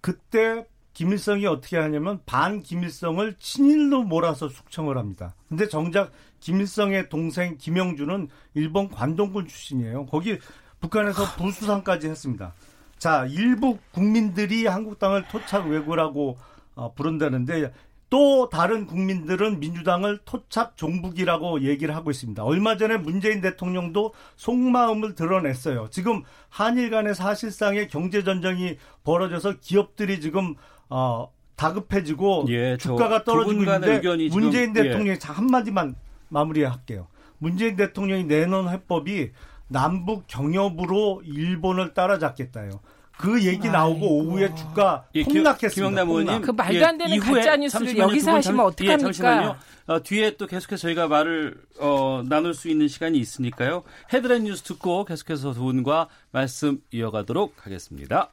[0.01, 5.35] 그때 김일성이 어떻게 하냐면 반 김일성을 친일로 몰아서 숙청을 합니다.
[5.49, 6.11] 근데 정작
[6.41, 10.07] 김일성의 동생 김영준은 일본 관동군 출신이에요.
[10.07, 10.39] 거기
[10.81, 12.55] 북한에서 부수상까지 했습니다.
[12.99, 16.39] 자, 일부 국민들이 한국당을 토착 왜구라고
[16.75, 17.73] 어, 부른다는데
[18.09, 22.45] 또 다른 국민들은 민주당을 토착 종북이라고 얘기를 하고 있습니다.
[22.45, 25.89] 얼마 전에 문재인 대통령도 속마음을 드러냈어요.
[25.91, 30.55] 지금 한일 간의 사실상의 경제 전쟁이 벌어져서 기업들이 지금
[30.89, 34.83] 어 다급해지고 예, 주가가 떨어지고 있는데 문재인 지금, 예.
[34.83, 35.19] 대통령이 예.
[35.21, 35.97] 한마디만
[36.29, 37.09] 마무리할게요.
[37.39, 39.33] 문재인 대통령이 내놓은 해법이
[39.68, 42.81] 남북 경협으로 일본을 따라잡겠다요.
[43.18, 44.18] 그 얘기 나오고 아이고.
[44.18, 45.74] 오후에 주가 예, 폭락했습니다.
[45.74, 48.92] 김영남 의원님, 그 말도 안 되는 예, 가짜 뉴스를 여기서 하시면 어떡합니까?
[48.92, 49.57] 예, 잠시만요.
[49.87, 53.85] 어, 뒤에 또 계속해서 저희가 말을 어, 나눌 수 있는 시간이 있으니까요.
[54.12, 58.31] 헤드라인 뉴스 듣고 계속해서 두 분과 말씀 이어가도록 하겠습니다.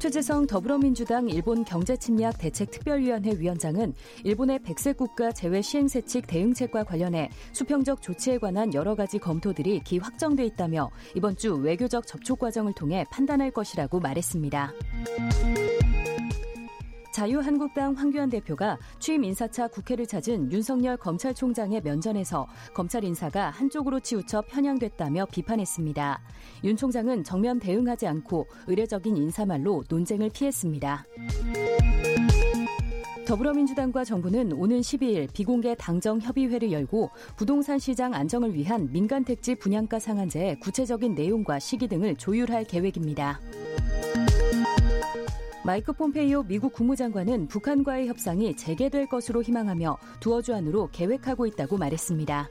[0.00, 3.92] 최재성 더불어민주당 일본 경제침략 대책특별위원회 위원장은
[4.24, 10.46] 일본의 백색 국가 제외 시행세칙 대응책과 관련해 수평적 조치에 관한 여러 가지 검토들이 기 확정돼
[10.46, 14.72] 있다며 이번 주 외교적 접촉 과정을 통해 판단할 것이라고 말했습니다.
[17.12, 25.26] 자유한국당 황교안 대표가 취임 인사차 국회를 찾은 윤석열 검찰총장의 면전에서 검찰 인사가 한쪽으로 치우쳐 편향됐다며
[25.26, 26.20] 비판했습니다.
[26.64, 31.04] 윤 총장은 정면 대응하지 않고 의례적인 인사말로 논쟁을 피했습니다.
[33.26, 40.00] 더불어민주당과 정부는 오는 12일 비공개 당정 협의회를 열고 부동산 시장 안정을 위한 민간 택지 분양가
[40.00, 43.40] 상한제의 구체적인 내용과 시기 등을 조율할 계획입니다.
[45.62, 52.48] 마이크 폼페이오 미국 국무장관은 북한과의 협상이 재개될 것으로 희망하며 두어 주 안으로 계획하고 있다고 말했습니다.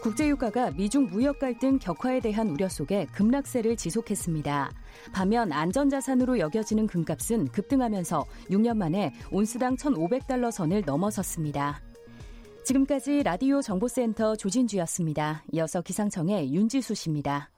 [0.00, 4.70] 국제유가가 미중 무역 갈등 격화에 대한 우려 속에 급락세를 지속했습니다.
[5.12, 11.80] 반면 안전자산으로 여겨지는 금값은 급등하면서 6년 만에 온스당 1,500달러 선을 넘어섰습니다.
[12.64, 15.42] 지금까지 라디오 정보센터 조진주였습니다.
[15.52, 17.50] 이어서 기상청의 윤지수 씨입니다.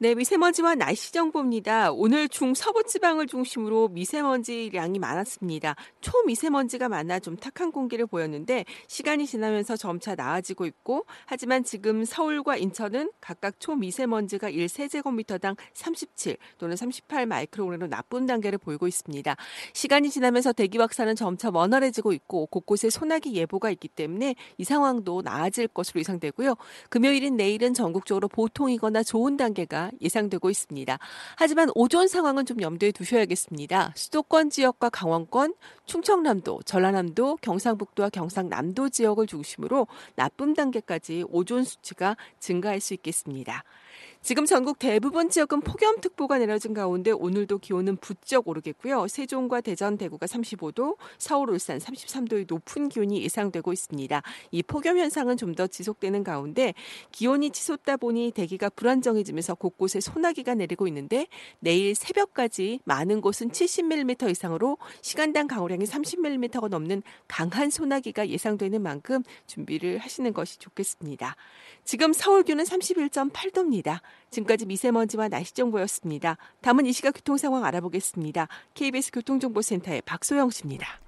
[0.00, 1.90] 네, 미세먼지와 날씨 정보입니다.
[1.90, 5.74] 오늘 중서부 지방을 중심으로 미세먼지량이 많았습니다.
[6.00, 13.10] 초미세먼지가 많아 좀 탁한 공기를 보였는데 시간이 지나면서 점차 나아지고 있고 하지만 지금 서울과 인천은
[13.20, 19.34] 각각 초미세먼지가 1세제곱미터당 37 또는 38 마이크로그램으로 나쁜 단계를 보이고 있습니다.
[19.72, 25.66] 시간이 지나면서 대기 확산은 점차 원활해지고 있고 곳곳에 소나기 예보가 있기 때문에 이 상황도 나아질
[25.66, 26.54] 것으로 예상되고요.
[26.88, 30.98] 금요일인 내일은 전국적으로 보통이거나 좋은 단계가 예상되고 있습니다.
[31.36, 33.92] 하지만 오존 상황은 좀 염두에 두셔야겠습니다.
[33.96, 35.54] 수도권 지역과 강원권,
[35.86, 43.64] 충청남도, 전라남도, 경상북도와 경상남도 지역을 중심으로 나쁨 단계까지 오존 수치가 증가할 수 있겠습니다.
[44.22, 49.08] 지금 전국 대부분 지역은 폭염특보가 내려진 가운데 오늘도 기온은 부쩍 오르겠고요.
[49.08, 54.22] 세종과 대전, 대구가 35도, 서울, 울산 33도의 높은 기온이 예상되고 있습니다.
[54.50, 56.72] 이 폭염 현상은 좀 더 지속되는 가운데
[57.10, 61.26] 기온이 치솟다 보니 대기가 불안정해지면서 곳곳에 소나기가 내리고 있는데
[61.58, 69.98] 내일 새벽까지 많은 곳은 70mm 이상으로 시간당 강우량이 30mm가 넘는 강한 소나기가 예상되는 만큼 준비를
[69.98, 71.34] 하시는 것이 좋겠습니다.
[71.84, 74.00] 지금 서울 기온은 31.8도입니다.
[74.30, 76.36] 지금까지 미세먼지와 날씨 정보였습니다.
[76.60, 78.48] 다음은 이 시각 교통 상황 알아보겠습니다.
[78.74, 81.00] KBS 교통정보센터의 박소영 씨입니다.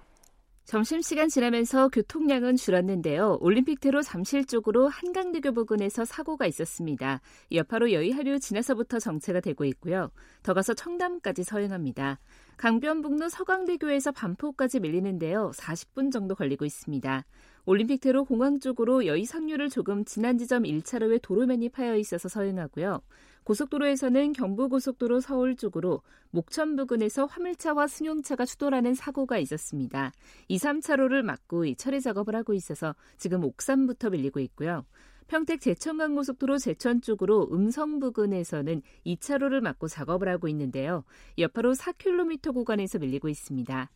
[0.70, 3.38] 점심시간 지나면서 교통량은 줄었는데요.
[3.40, 7.20] 올림픽대로 잠실 쪽으로 한강대교 부근에서 사고가 있었습니다.
[7.50, 10.12] 여파로 여의하류 지나서부터 정체가 되고 있고요.
[10.44, 12.20] 더 가서 청담까지 서행합니다.
[12.56, 15.50] 강변북로 서강대교에서 반포까지 밀리는데요.
[15.56, 17.24] 40분 정도 걸리고 있습니다.
[17.66, 23.00] 올림픽대로 공항 쪽으로 여의 상류를 조금 지난 지점 1차로에 도로면이 파여 있어서 서행하고요.
[23.44, 30.12] 고속도로에서는 경부고속도로 서울 쪽으로 목천 부근에서 화물차와 승용차가 추돌하는 사고가 있었습니다.
[30.48, 34.84] 2, 3차로를 막고 처리 작업을 하고 있어서 지금 옥산부터 밀리고 있고요.
[35.26, 41.04] 평택 제천간 고속도로 제천 쪽으로 음성 부근에서는 2차로를 막고 작업을 하고 있는데요.
[41.38, 43.90] 여파로 4km 구간에서 밀리고 있습니다.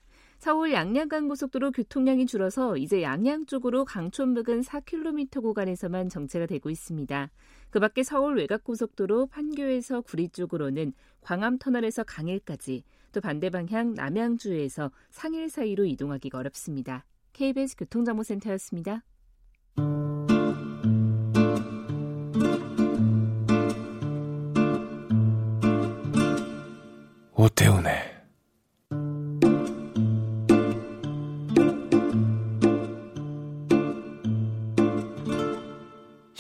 [0.44, 7.30] 서울 양양간 고속도로 교통량이 줄어서 이제 양양 쪽으로 강촌 부근 4km 구간에서만 정체가 되고 있습니다.
[7.70, 14.90] 그 밖에 서울 외곽 고속도로 판교에서 구리 쪽으로는 광암 터널에서 강일까지 또 반대 방향 남양주에서
[15.08, 17.06] 상일 사이로 이동하기가 어렵습니다.
[17.32, 19.02] KBS 교통정보센터였습니다.
[27.34, 28.13] 오태훈의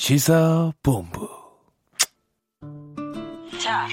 [0.04, 1.26] 시사본부.
[3.58, 3.88] 자,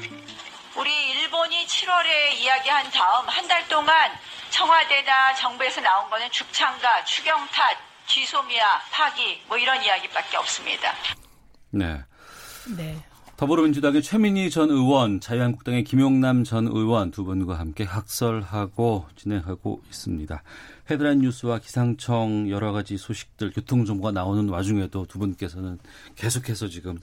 [0.76, 4.12] 우리 일본이 7월에 이야기한 다음 한 달 동안
[4.50, 10.94] 청와대나 정부에서 나온 거는 죽창가, 추경탓, 지소미아, 파기 뭐 이런 이야기밖에 없습니다.
[11.70, 12.04] 네.
[12.76, 13.02] 네.
[13.42, 20.44] 더불어민주당의 최민희 전 의원, 자유한국당의 김용남 전 의원 두 분과 함께 학설하고 진행하고 있습니다.
[20.92, 25.80] 헤드라인 뉴스와 기상청 여러 가지 소식들, 교통 정보가 나오는 와중에도 두 분께서는
[26.16, 27.00] 계속해서 지금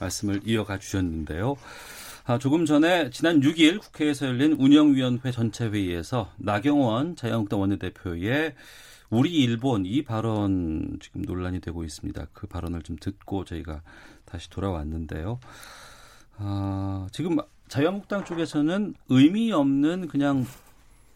[0.00, 1.56] 말씀을 이어가 주셨는데요.
[2.24, 8.54] 아, 조금 전에 지난 6일 국회에서 열린 운영위원회 전체 회의에서 나경원 자유한국당 원내대표의
[9.10, 12.28] 우리 일본 이 발언 지금 논란이 되고 있습니다.
[12.32, 13.82] 그 발언을 좀 듣고 저희가
[14.24, 15.38] 다시 돌아왔는데요.
[16.38, 17.36] 아, 지금
[17.68, 20.46] 자유한국당 쪽에서는 의미 없는 그냥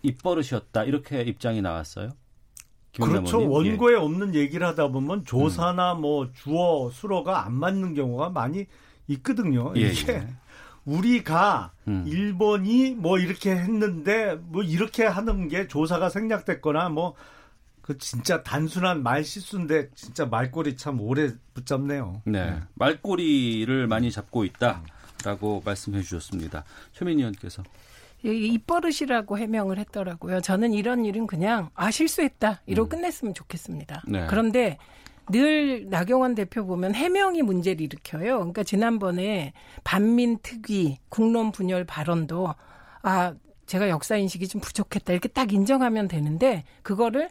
[0.02, 2.10] 입버릇이었다 이렇게 입장이 나왔어요.
[2.94, 3.40] 그렇죠.
[3.42, 3.72] 의원님.
[3.72, 3.96] 원고에 예.
[3.98, 6.00] 없는 얘기를 하다 보면 조사나 음.
[6.00, 8.66] 뭐 주어 수로가 안 맞는 경우가 많이
[9.08, 9.72] 있거든요.
[9.76, 10.28] 예, 이게 예.
[10.86, 12.04] 우리가 음.
[12.06, 17.14] 일본이 뭐 이렇게 했는데 뭐 이렇게 하는 게 조사가 생략됐거나 뭐
[17.86, 22.20] 그 진짜 단순한 말 실수인데 진짜 말꼬리 참 오래 붙잡네요.
[22.24, 22.50] 네.
[22.50, 22.60] 네.
[22.74, 24.82] 말꼬리를 많이 잡고 있다
[25.26, 26.64] 라고 말씀해 주셨습니다.
[26.92, 27.64] 최민희 의원께서.
[28.22, 30.40] 입버릇이라고 해명을 했더라고요.
[30.40, 32.90] 저는 이런 일은 그냥 아 실수했다 이러고 음.
[32.90, 34.04] 끝냈으면 좋겠습니다.
[34.06, 34.26] 네.
[34.28, 34.78] 그런데
[35.30, 38.38] 늘 나경원 대표 보면 해명이 문제를 일으켜요.
[38.38, 42.54] 그러니까 지난번에 반민 특위 국론 분열 발언도
[43.02, 43.34] 아
[43.66, 47.28] 제가 역사 인식이 좀 부족했다 이렇게 딱 인정하면 되는데 그거를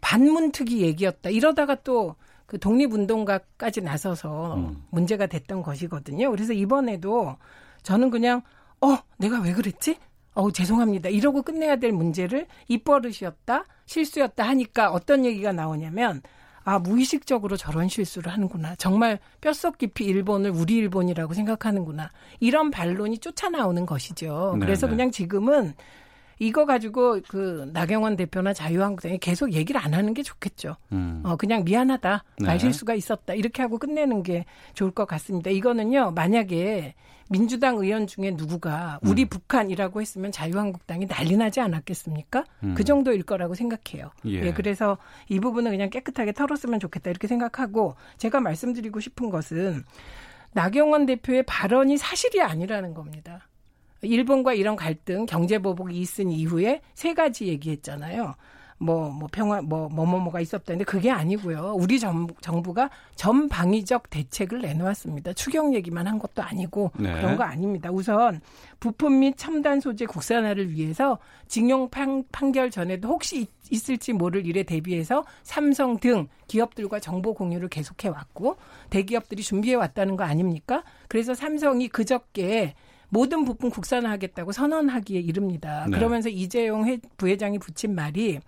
[0.00, 2.16] 반문 특위 얘기였다 이러다가 또
[2.48, 4.82] 그 독립운동가까지 나서서 음.
[4.88, 6.30] 문제가 됐던 것이거든요.
[6.30, 7.36] 그래서 이번에도
[7.82, 8.40] 저는 그냥
[8.80, 9.98] 어 내가 왜 그랬지?
[10.32, 11.10] 어우 죄송합니다.
[11.10, 16.22] 이러고 끝내야 될 문제를 입버릇이었다, 실수였다 하니까 어떤 얘기가 나오냐면
[16.64, 18.76] 아 무의식적으로 저런 실수를 하는구나.
[18.76, 22.10] 정말 뼛속 깊이 일본을 우리 일본이라고 생각하는구나.
[22.40, 24.52] 이런 반론이 쫓아 나오는 것이죠.
[24.54, 24.92] 네, 그래서 네.
[24.92, 25.74] 그냥 지금은
[26.38, 30.76] 이거 가지고 그 나경원 대표나 자유한국당이 계속 얘기를 안 하는 게 좋겠죠.
[30.92, 31.22] 음.
[31.24, 32.46] 어 그냥 미안하다 네.
[32.46, 35.50] 말실수가 있었다 이렇게 하고 끝내는 게 좋을 것 같습니다.
[35.50, 36.94] 이거는요 만약에
[37.30, 39.28] 민주당 의원 중에 누구가 우리 음.
[39.28, 42.44] 북한이라고 했으면 자유한국당이 난리 나지 않았겠습니까?
[42.64, 42.74] 음.
[42.74, 44.10] 그 정도일 거라고 생각해요.
[44.26, 44.46] 예.
[44.46, 44.96] 예, 그래서
[45.28, 49.84] 이 부분은 그냥 깨끗하게 털었으면 좋겠다 이렇게 생각하고 제가 말씀드리고 싶은 것은
[50.52, 53.47] 나경원 대표의 발언이 사실이 아니라는 겁니다.
[54.02, 58.34] 일본과 이런 갈등, 경제 보복이 있은 이후에 세 가지 얘기했잖아요.
[58.80, 61.74] 뭐, 뭐, 평화, 뭐, 뭐뭐뭐가 있었다는데 그게 아니고요.
[61.76, 65.32] 우리 정, 정부가 전방위적 대책을 내놓았습니다.
[65.32, 67.12] 추경 얘기만 한 것도 아니고 네.
[67.14, 67.90] 그런 거 아닙니다.
[67.90, 68.40] 우선
[68.78, 74.62] 부품 및 첨단 소재 국산화를 위해서 징용 판, 판결 전에도 혹시 있- 있을지 모를 일에
[74.62, 78.58] 대비해서 삼성 등 기업들과 정보 공유를 계속해 왔고
[78.90, 80.84] 대기업들이 준비해 왔다는 거 아닙니까?
[81.08, 82.74] 그래서 삼성이 그저께
[83.10, 85.86] 모든 부품 국산화하겠다고 선언하기에 이릅니다.
[85.90, 85.96] 네.
[85.96, 88.40] 그러면서 이재용 회- 부회장이 붙인 말이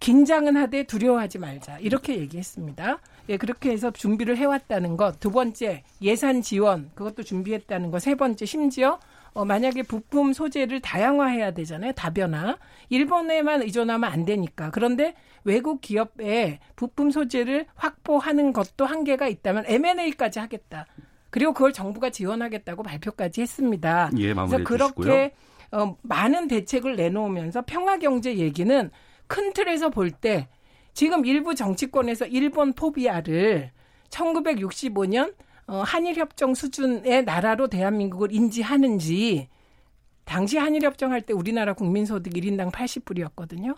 [0.00, 2.98] 긴장은 하되 두려워하지 말자 이렇게 얘기했습니다.
[3.30, 5.18] 예, 그렇게 해서 준비를 해왔다는 것.
[5.20, 8.00] 두 번째 예산 지원 그것도 준비했다는 것.
[8.00, 9.00] 세 번째 심지어
[9.34, 11.92] 어, 만약에 부품 소재를 다양화해야 되잖아요.
[11.92, 12.56] 다변화.
[12.88, 14.70] 일본에만 의존하면 안 되니까.
[14.70, 15.14] 그런데
[15.44, 20.86] 외국 기업에 부품 소재를 확보하는 것도 한계가 있다면 M&A까지 하겠다.
[21.38, 24.10] 그리고 그걸 정부가 지원하겠다고 발표까지 했습니다.
[24.58, 24.92] 예, 그래서.
[24.92, 25.34] 그렇게
[25.70, 28.90] 어, 많은 대책을 내놓으면서 평화 경제 얘기는
[29.28, 30.48] 큰 틀에서 볼 때
[30.94, 33.70] 지금 일부 정치권에서 일본 포비아를
[34.10, 35.32] 1965년
[35.68, 39.48] 어, 한일 협정 수준의 나라로 대한민국을 인지하는지
[40.24, 43.76] 당시 한일 협정 할 때 우리나라 국민 소득 1인당 80불이었거든요.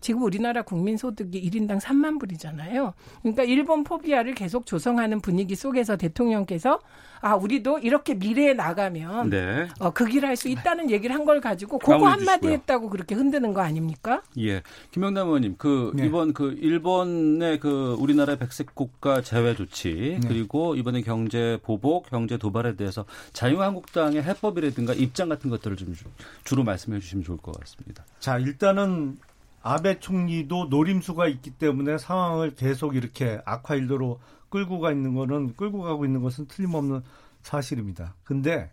[0.00, 2.94] 지금 우리나라 국민 소득이 1인당 3만 불이잖아요.
[3.22, 6.80] 그러니까 일본 포비아를 계속 조성하는 분위기 속에서 대통령께서
[7.22, 9.68] 아, 우리도 이렇게 미래에 나가면 네.
[9.78, 12.48] 어, 그길할수 있다는 얘기를 한 걸 가지고 그거 한마디.
[12.48, 14.22] 했다고 그렇게 흔드는 거 아닙니까?
[14.38, 14.62] 예.
[14.90, 16.06] 김영남 의원님, 그, 네.
[16.06, 20.26] 이번 그, 일본의 그, 우리나라 백색 국가 제외 조치, 네.
[20.26, 26.04] 그리고 이번에 경제 보복, 경제 도발에 대해서 자유한국당의 해법이라든가 입장 같은 것들을 좀 주-
[26.44, 28.06] 주로 말씀해 주시면 좋을 것 같습니다.
[28.18, 29.18] 자, 일단은
[29.62, 36.04] 아베 총리도 노림수가 있기 때문에 상황을 계속 이렇게 악화일도로 끌고 가 있는 거는 끌고 가고
[36.04, 37.02] 있는 것은 틀림없는
[37.42, 38.14] 사실입니다.
[38.24, 38.70] 근데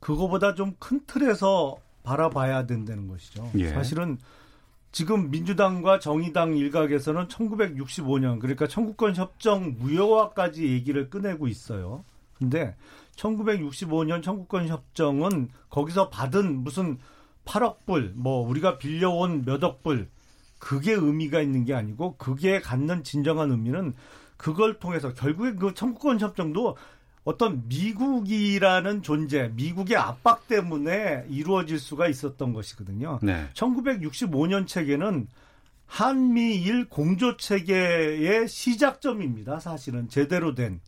[0.00, 3.50] 그거보다 좀 큰 틀에서 바라봐야 된다는 것이죠.
[3.56, 3.68] 예.
[3.70, 4.18] 사실은
[4.92, 12.04] 지금 민주당과 정의당 일각에서는 1965년 그러니까 청구권 협정 무효화까지 얘기를 꺼내고 있어요.
[12.38, 12.76] 근데
[13.16, 16.98] 1965년 청구권 협정은 거기서 받은 무슨
[17.44, 20.08] 8억 불, 뭐 우리가 빌려온 몇억 불
[20.58, 23.94] 그게 의미가 있는 게 아니고 그게 갖는 진정한 의미는
[24.36, 26.76] 그걸 통해서 결국에 그 청구권 협정도
[27.24, 33.18] 어떤 미국이라는 존재, 미국의 압박 때문에 이루어질 수가 있었던 것이거든요.
[33.22, 33.48] 네.
[33.54, 35.28] 1965년 체계는
[35.86, 39.60] 한미일 공조 체계의 시작점입니다.
[39.60, 40.80] 사실은 제대로 된.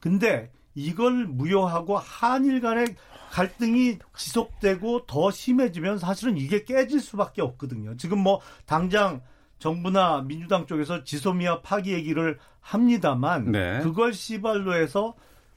[0.00, 2.96] 근데 이걸 무효하고 한일 간의
[3.30, 7.96] 갈등이 지속되고 더 심해지면 사실은 이게 깨질 수밖에 없거든요.
[7.96, 9.20] 지금 뭐 당장
[9.58, 13.80] 정부나 민주당 쪽에서 지소미아 파기 얘기를 합니다만 네.
[13.80, 15.14] 그걸 시발로 해서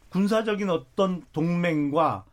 [0.09, 2.25] 군사적인 어떤 동맹과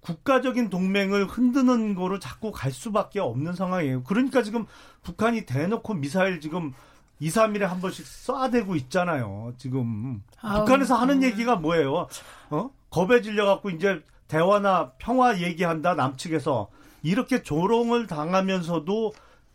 [0.00, 4.04] 국가적인 동맹을 흔드는 거로 자꾸 갈 수밖에 없는 상황이에요.
[4.04, 4.66] 그러니까 지금
[5.02, 6.72] 북한이 대놓고 미사일 지금
[7.18, 9.54] 2, 3일에 한 번씩 쏴대고 있잖아요.
[9.56, 11.22] 지금 아우, 북한에서 하는.
[11.22, 12.06] 얘기가 뭐예요?
[12.50, 12.70] 어?
[12.90, 16.68] 겁에 질려 갖고 이제 대화나 평화 얘기한다 남측에서
[17.02, 19.12] 이렇게 조롱을 당하면서도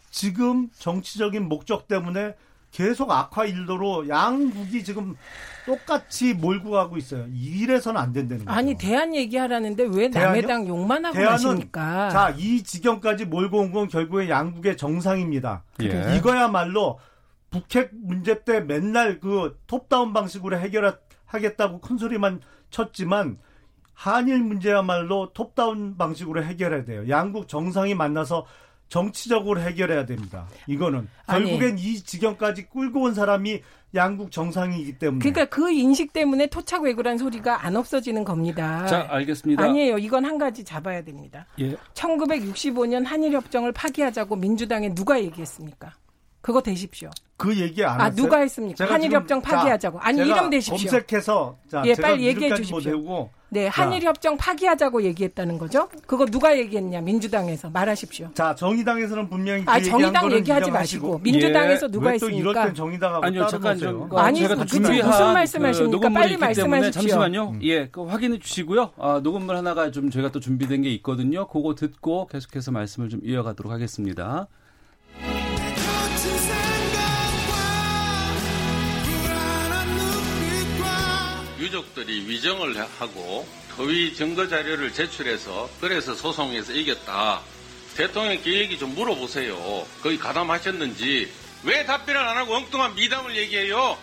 [0.10, 2.36] 지금 정치적인 목적 때문에
[2.72, 5.16] 계속 악화 일도로 양국이 지금
[5.66, 7.26] 똑같이 몰고 가고 있어요.
[7.34, 8.58] 이래서는 안 된다는 거죠.
[8.58, 10.48] 아니 대안 얘기하라는데 왜 남의 대안이요?
[10.48, 12.10] 당 욕만 하고 대안은 마십니까?
[12.10, 15.64] 자, 이 지경까지 몰고 온 건 결국에 양국의 정상입니다.
[15.82, 16.16] 예.
[16.16, 17.00] 이거야말로
[17.50, 23.38] 북핵 문제 때 맨날 그 톱다운 방식으로 해결하겠다고 큰 소리만 쳤지만
[24.02, 27.08] 한일 문제야말로 톱다운 방식으로 해결해야 돼요.
[27.08, 28.48] 양국 정상이 만나서
[28.90, 30.48] 정치적으로 해결해야 됩니다.
[30.66, 31.46] 이거는 아니.
[31.46, 33.62] 결국엔 이 지경까지 끌고 온 사람이
[33.94, 38.88] 양국 정상이기 때문에 그러니까 그 인식 때문에 토착외구란 소리가 안 없어지는 겁니다.
[38.88, 39.64] 자, 알겠습니다.
[39.64, 40.00] 아니에요.
[40.00, 41.46] 이건 한 가지 잡아야 됩니다.
[41.60, 41.76] 예.
[41.94, 45.94] 1965년 한일 협정을 파기하자고 민주당에 누가 얘기했습니까?
[46.42, 47.10] 그거 되십시오.
[47.38, 48.16] 그 얘기 안 아, 했어요?
[48.16, 48.76] 누가 했습니까?
[48.78, 50.00] 제가 한일 지금- 협정 자, 파기하자고.
[50.00, 50.76] 아니, 이름 대십시오.
[50.92, 52.92] 검색해서 자, 예, 제가 빨리 얘기해 못 주십시오.
[52.92, 55.90] 외우고 네, 자, 한일 협정 파기하자고 얘기했다는 거죠?
[56.06, 57.02] 그거 누가 얘기했냐?
[57.02, 58.30] 민주당에서 말하십시오.
[58.36, 60.70] 자, 정의당에서는 분명히 그 아, 정의당 얘기하지.
[60.72, 62.66] 마시고 민주당에서 누가 왜또 이럴 했습니까?
[62.66, 63.78] 땐 정의당하고 아니요, 잠깐?
[63.78, 66.08] 좀 아니, 제가 또 그치, 준비한 무슨 말씀하십니까?
[66.10, 66.92] 그 빨리 말씀하십시오.
[67.02, 67.56] 잠시만요.
[67.64, 68.92] 예, 그 확인해 주시고요.
[69.00, 71.48] 아, 녹음물 하나가 좀 저희가 또 준비된 게 있거든요.
[71.48, 74.48] 그거 듣고 계속해서 말씀을 좀 이어가도록 하겠습니다.
[81.72, 83.48] 유족들이 위정을 하고
[83.78, 87.42] 허위 증거 자료를 제출해서 그래서 소송에서 이겼다.
[87.96, 89.88] 대통령께 얘기 좀 물어보세요.
[90.04, 91.32] 거기 가담하셨는지
[91.64, 93.98] 왜 답변을 안 하고 엉뚱한 미담을 얘기해요?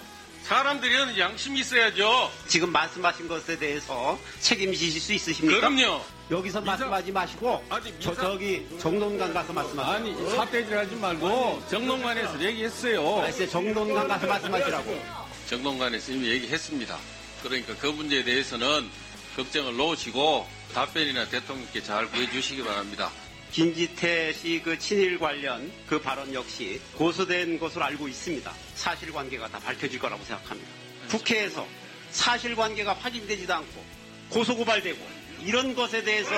[0.45, 2.33] 사람들이 양심이 있어야죠.
[2.47, 5.69] 지금 말씀하신 것에 대해서 책임지실 수 있으십니까?
[5.69, 6.03] 그럼요.
[6.31, 7.62] 여기서 말씀하지 마시고
[8.01, 9.95] 저 저기 정론관 가서 말씀하세요.
[9.95, 13.16] 아니 사태질 하지 말고 정론관에서 얘기했어요.
[13.23, 15.29] 글쎄 정론관 가서 말씀하시라고.
[15.51, 16.97] 정론관에서 이미 얘기했습니다.
[17.43, 18.89] 그러니까 그 문제에 대해서는
[19.36, 23.11] 걱정을 놓으시고 답변이나 대통령께 잘 구해주시기 바랍니다.
[23.53, 28.53] 김지태 씨 그 친일 관련 그 발언 역시 고소된 것으로 알고 있습니다.
[28.74, 30.70] 사실관계가 다 밝혀질 거라고 생각합니다.
[31.09, 31.66] 국회에서
[32.11, 33.84] 사실관계가 확인되지도 않고
[34.30, 34.99] 고소고발되고
[35.45, 36.30] 이런 것에 대해서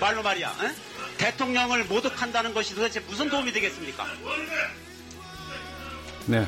[0.00, 1.16] 말로 말이야 에?
[1.16, 4.06] 대통령을 모독한다는 것이 도대체 무슨 도움이 되겠습니까?
[6.26, 6.46] 네.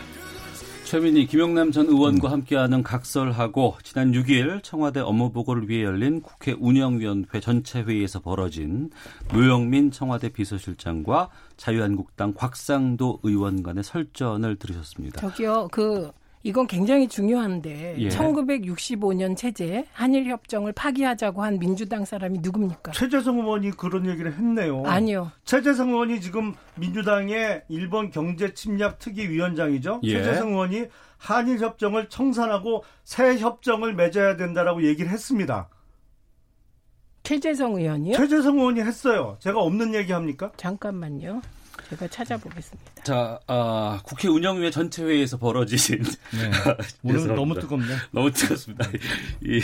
[0.90, 7.82] 최민희, 김영남 전 의원과 함께하는 각설하고 지난 6일 청와대 업무보고를 위해 열린 국회 운영위원회 전체
[7.82, 8.90] 회의에서 벌어진
[9.32, 15.20] 노영민 청와대 비서실장과 자유한국당 곽상도 의원 간의 설전을 들으셨습니다.
[15.20, 16.10] 저기요, 그
[16.42, 18.08] 이건 굉장히 중요한데 예.
[18.08, 22.92] 1965년 체제 한일 협정을 파기하자고 한 민주당 사람이 누굽니까?
[22.92, 24.82] 최재성 의원이 그런 얘기를 했네요.
[24.86, 25.30] 아니요.
[25.44, 30.00] 최재성 의원이 지금 민주당의 일본 경제 침략 특위 위원장이죠.
[30.04, 30.12] 예.
[30.14, 30.86] 최재성 의원이
[31.18, 35.68] 한일 협정을 청산하고 새 협정을 맺어야 된다라고 얘기를 했습니다.
[37.22, 38.16] 최재성 의원이요?
[38.16, 39.36] 최재성 의원이 했어요.
[39.40, 40.50] 제가 없는 얘기 합니까?
[40.56, 41.42] 잠깐만요.
[41.90, 43.02] 제가 찾아보겠습니다.
[43.02, 45.78] 자, 아, 국회 운영위원 전체 회의에서 벌어진
[47.02, 47.34] 오늘 죄송합니다.
[47.34, 47.86] 너무 뜨겁네.
[48.12, 48.88] 너무 뜨겁습니다.
[49.42, 49.60] 이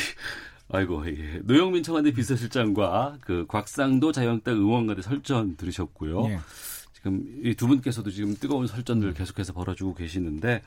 [0.68, 1.40] 아이고 예.
[1.44, 6.26] 노영민 청와대 비서실장과 그 곽상도 자유한국당 의원 간의 설전 들으셨고요.
[6.30, 6.38] 예.
[6.94, 10.62] 지금 이 두 분께서도 지금 뜨거운 설전을 계속해서 벌어주고 계시는데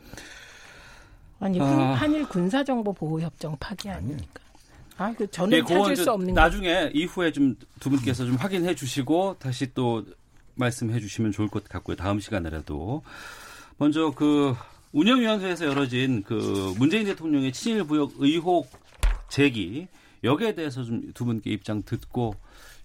[1.41, 1.66] 아니 아.
[1.66, 4.41] 한- 한일 군사정보 보호 협정 파기 아닙니까?
[4.97, 6.41] 아, 그 저는 예, 찾을 저수 없는 거.
[6.41, 10.03] 나중에 이후에 좀 두 분께서 좀 확인해 주시고 다시 또
[10.60, 11.95] 말씀해 주시면 좋을 것 같고요.
[11.95, 13.01] 다음 시간에라도
[13.78, 14.55] 먼저 그
[14.91, 18.70] 운영위원회에서 열어진 그 문재인 대통령의 친일 부역 의혹
[19.30, 19.88] 제기
[20.24, 22.36] 여기에 대해서 좀 두 분께 입장 듣고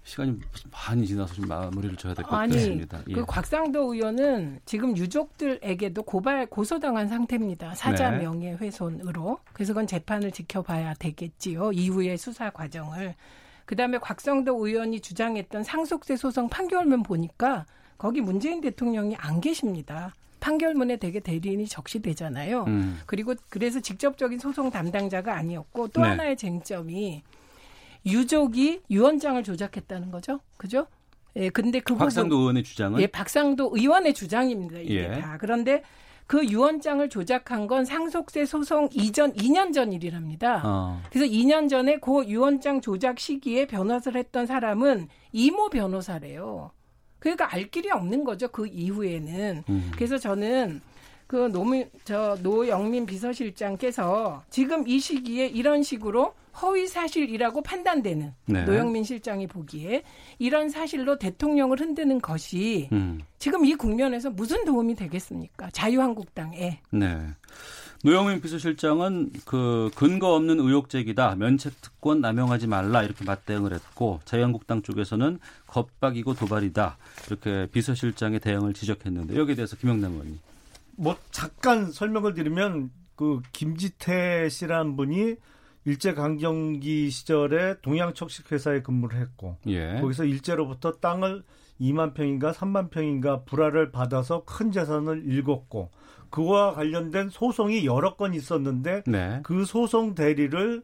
[0.05, 0.39] 시간이
[0.71, 3.01] 많이 지나서 좀 마무리를 줘야 될것 아니, 같습니다.
[3.09, 3.15] 예.
[3.15, 7.75] 그 곽상도 의원은 지금 유족들에게도 고발 고소당한 상태입니다.
[7.75, 8.19] 사자 네.
[8.19, 9.39] 명예훼손으로.
[9.55, 11.73] 그래서 그건 재판을 지켜봐야 되겠지요.
[11.73, 13.15] 이후의 수사 과정을.
[13.65, 17.67] 그다음에 곽상도 의원이 주장했던 상속세 소송 판결문 보니까
[17.99, 20.15] 거기 문재인 대통령이 안 계십니다.
[20.41, 22.65] 판결문에 되게 대리인이 적시되잖아요.
[22.65, 23.01] 음.
[23.07, 26.09] 그리고 그래서 직접적인 소송 담당자가 아니었고 또 네.
[26.09, 27.23] 하나의 쟁점이
[28.05, 30.41] 유족이 유언장을 조작했다는 거죠.
[30.59, 30.87] 그죠?
[31.37, 34.81] 예, 근데 그 곽상도 부분 의원의 주장은 예, 박상도 의원의 주장입니다.
[34.81, 35.21] 이게 예.
[35.21, 35.39] 다.
[35.41, 35.83] 그런데
[36.27, 40.63] 그 유언장을 조작한 건 상속세 소송 이전 2년 전 일이랍니다.
[40.65, 41.03] 어.
[41.11, 46.71] 그래서 2년 전에 그 유언장 조작 시기에 변호사를 했던 사람은 이모 변호사래요.
[47.19, 48.49] 그러니까 알 길이 없는 거죠.
[48.49, 49.65] 그 이후에는.
[49.69, 49.91] 음.
[49.95, 50.81] 그래서 저는
[51.27, 58.65] 그 노무 저 노영민 비서실장께서 지금 이 시기에 이런 식으로 허위 사실이라고 판단되는 네.
[58.65, 60.03] 노영민 실장이 보기에
[60.39, 63.21] 이런 사실로 대통령을 흔드는 것이 음.
[63.39, 65.71] 지금 이 국면에서 무슨 도움이 되겠습니까?
[65.71, 66.81] 자유한국당에.
[66.91, 67.27] 네.
[68.05, 71.37] 노영민 비서실장은 그 근거 없는 의혹 제기다.
[71.37, 76.99] 면책 특권 남용하지 말라 이렇게 맞대응을 했고 자유한국당 쪽에서는 겁박이고 도발이다.
[77.27, 80.39] 이렇게 비서실장의 대응을 지적했는데 여기에 대해서 김영남 의원님.
[80.97, 85.37] 뭐 잠깐 설명을 드리면 그 김지태 씨라는 분이
[85.85, 89.99] 일제 강점기 시절에 동양 척식 회사에 근무를 했고 예.
[90.01, 91.43] 거기서 일제로부터 땅을
[91.81, 95.91] 2만 평인가 3만 평인가 불화를 받아서 큰 재산을 읽었고
[96.31, 99.41] 그와 관련된 소송이 여러 건 있었는데 네.
[99.43, 100.83] 그 소송 대리를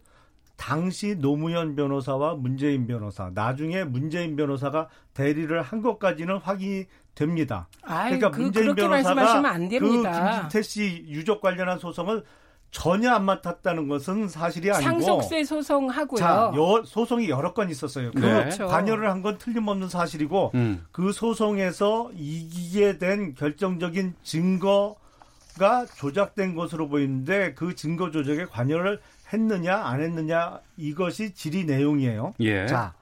[0.56, 6.84] 당시 노무현 변호사와 문재인 변호사 나중에 문재인 변호사가 대리를 한 것까지는 확인이
[7.14, 7.66] 됩니다.
[7.82, 10.40] 아이, 그러니까 그- 문재인 그렇게 변호사가 말씀하시면 안그 됩니다.
[10.42, 12.24] 김지태 씨 유족 관련한 소송을
[12.70, 16.18] 전혀 안 맡았다는 것은 사실이 아니고 상속세 소송하고요.
[16.20, 18.12] 자, 여, 소송이 여러 건 있었어요.
[18.12, 18.66] 그 그렇죠.
[18.68, 20.86] 관여를 한 건 틀림없는 사실이고 음.
[20.92, 29.00] 그 소송에서 이기게 된 결정적인 증거가 조작된 것으로 보이는데 그 증거 조작에 관여를
[29.32, 32.34] 했느냐 안 했느냐 이것이 질의 내용이에요.
[32.40, 32.66] 예.
[32.66, 32.94] 자,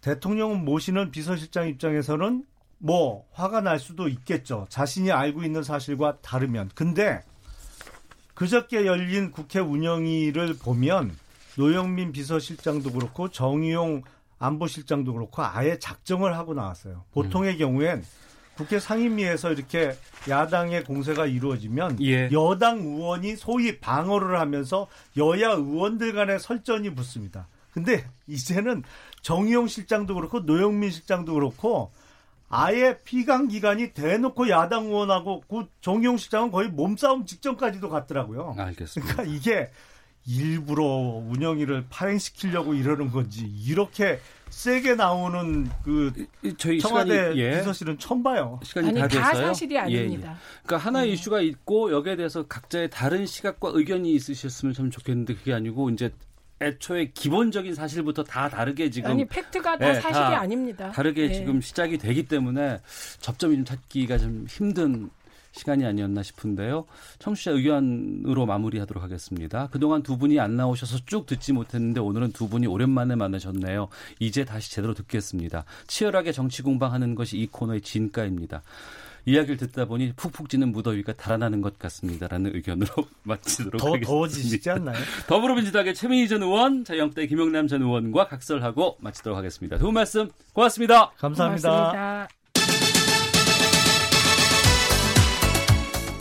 [0.00, 2.44] 대통령은 모시는 비서실장 입장에서는
[2.78, 4.66] 뭐 화가 날 수도 있겠죠.
[4.68, 6.70] 자신이 알고 있는 사실과 다르면.
[6.74, 7.22] 근데
[8.42, 11.16] 그저께 열린 국회 운영위를 보면
[11.56, 14.02] 노영민 비서실장도 그렇고 정의용
[14.40, 17.04] 안보실장도 그렇고 아예 작정을 하고 나왔어요.
[17.12, 18.04] 보통의 경우엔
[18.56, 19.96] 국회 상임위에서 이렇게
[20.28, 22.30] 야당의 공세가 이루어지면 예.
[22.32, 27.46] 여당 의원이 소위 방어를 하면서 여야 의원들 간의 설전이 붙습니다.
[27.70, 28.82] 근데 이제는
[29.20, 31.92] 정의용 실장도 그렇고 노영민 실장도 그렇고
[32.52, 38.54] 아예 피감 기관이 대놓고 야당 의원하고 그 정의용 실장은 거의 몸싸움 직전까지도 갔더라고요.
[38.58, 39.14] 알겠습니다.
[39.14, 39.70] 그러니까 이게
[40.26, 46.12] 일부러 운영위를 파행시키려고 이러는 건지 이렇게 세게 나오는 그
[46.58, 47.50] 저희 청와대 시간이, 예.
[47.58, 48.60] 비서실은 처음 봐요.
[48.62, 49.34] 시간이 아니, 다 다.
[49.34, 50.28] 사실이 아닙니다.
[50.28, 50.36] 예, 예.
[50.62, 55.88] 그러니까 하나의 이슈가 있고 여기에 대해서 각자의 다른 시각과 의견이 있으셨으면 참 좋겠는데 그게 아니고
[55.88, 56.12] 이제
[56.62, 60.90] 애초에 기본적인 사실부터 다 다르게 지금 아니 팩트가 다 예, 사실이 다 아닙니다.
[60.92, 61.34] 다르게 예.
[61.34, 62.78] 지금 시작이 되기 때문에
[63.20, 65.10] 접점이 좀 찾기가 좀 힘든
[65.52, 66.86] 시간이 아니었나 싶은데요.
[67.18, 69.68] 청취자 의견으로 마무리하도록 하겠습니다.
[69.70, 73.88] 그동안 두 분이 안 나오셔서 쭉 듣지 못했는데 오늘은 두 분이 오랜만에 만나셨네요.
[74.18, 75.64] 이제 다시 제대로 듣겠습니다.
[75.86, 78.62] 치열하게 정치 공방하는 것이 이 코너의 진가입니다.
[79.24, 82.88] 이야기를 듣다 보니 푹푹 찌는 무더위가 달아나는 것 같습니다라는 의견으로
[83.22, 84.08] 마치도록 더 하겠습니다.
[84.08, 84.96] 더워지시지 않나요?
[85.28, 89.78] 더불어민주당의 최민희 전 의원, 자영대 김용남 전 의원과 각설하고 마치도록 하겠습니다.
[89.78, 91.12] 두분 말씀 고맙습니다.
[91.18, 91.68] 감사합니다.
[91.68, 92.28] 고맙습니다.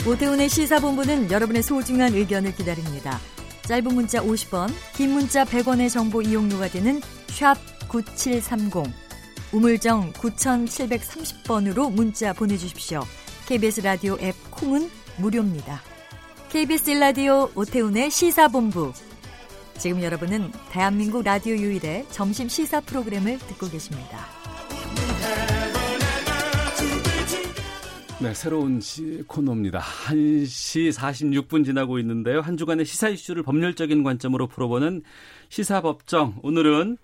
[0.08, 3.20] 오태훈의 시사본부는 여러분의 소중한 의견을 기다립니다.
[3.68, 7.56] 짧은 문자 50원, 긴 문자 100원의 정보 이용료가 되는 샵
[7.88, 8.84] 9730,
[9.54, 13.02] 우물정 9730번으로 문자 보내주십시오.
[13.48, 15.82] KBS 라디오 앱 콩은 무료입니다.
[16.50, 18.94] KBS 라디오 오태훈의 시사본부.
[19.78, 24.26] 지금 여러분은 대한민국 라디오 유일의 점심 시사 프로그램을 듣고 계십니다.
[28.22, 29.80] 네, 새로운 시, 코너입니다.
[29.80, 32.40] 1시 46분 지나고 있는데요.
[32.40, 35.02] 한 주간의 시사 이슈를 법률적인 관점으로 풀어보는
[35.50, 36.40] 시사법정.
[36.44, 36.98] 오늘은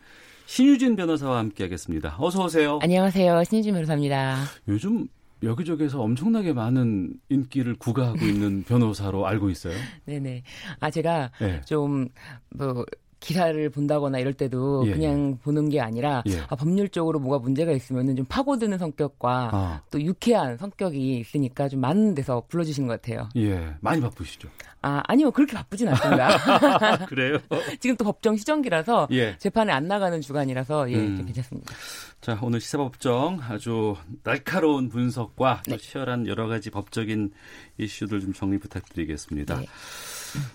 [0.47, 2.15] 신유진 변호사와 함께하겠습니다.
[2.19, 2.79] 어서 오세요.
[2.81, 3.43] 안녕하세요.
[3.43, 4.37] 신유진 변호사입니다.
[4.69, 5.07] 요즘
[5.43, 9.73] 여기저기에서 엄청나게 많은 인기를 구가하고 있는 변호사로 알고 있어요.
[10.05, 10.43] 네네.
[10.79, 11.61] 아 제가 네.
[11.65, 12.85] 좀뭐
[13.19, 16.39] 기사를 본다거나 이럴 때도 예, 그냥 보는 게 아니라 예.
[16.47, 19.81] 아, 법률적으로 뭐가 문제가 있으면은 좀 파고드는 성격과 아.
[19.91, 23.29] 또 유쾌한 성격이 있으니까 좀 많은 데서 불러주신 것 같아요.
[23.35, 24.49] 예, 많이 바쁘시죠?
[24.81, 26.27] 아 아니요 그렇게 바쁘진 않습니다.
[27.09, 27.39] 그래요?
[27.79, 29.35] 지금 또 법정 시정기라서 예.
[29.37, 31.17] 재판에 안 나가는 주간이라서 예 음.
[31.17, 31.73] 좀 괜찮습니다.
[32.21, 35.75] 자, 오늘 시사법정 아주 날카로운 분석과 네.
[35.75, 37.31] 또 치열한 여러 가지 법적인
[37.77, 39.59] 이슈들 좀 정리 부탁드리겠습니다.
[39.59, 39.65] 네.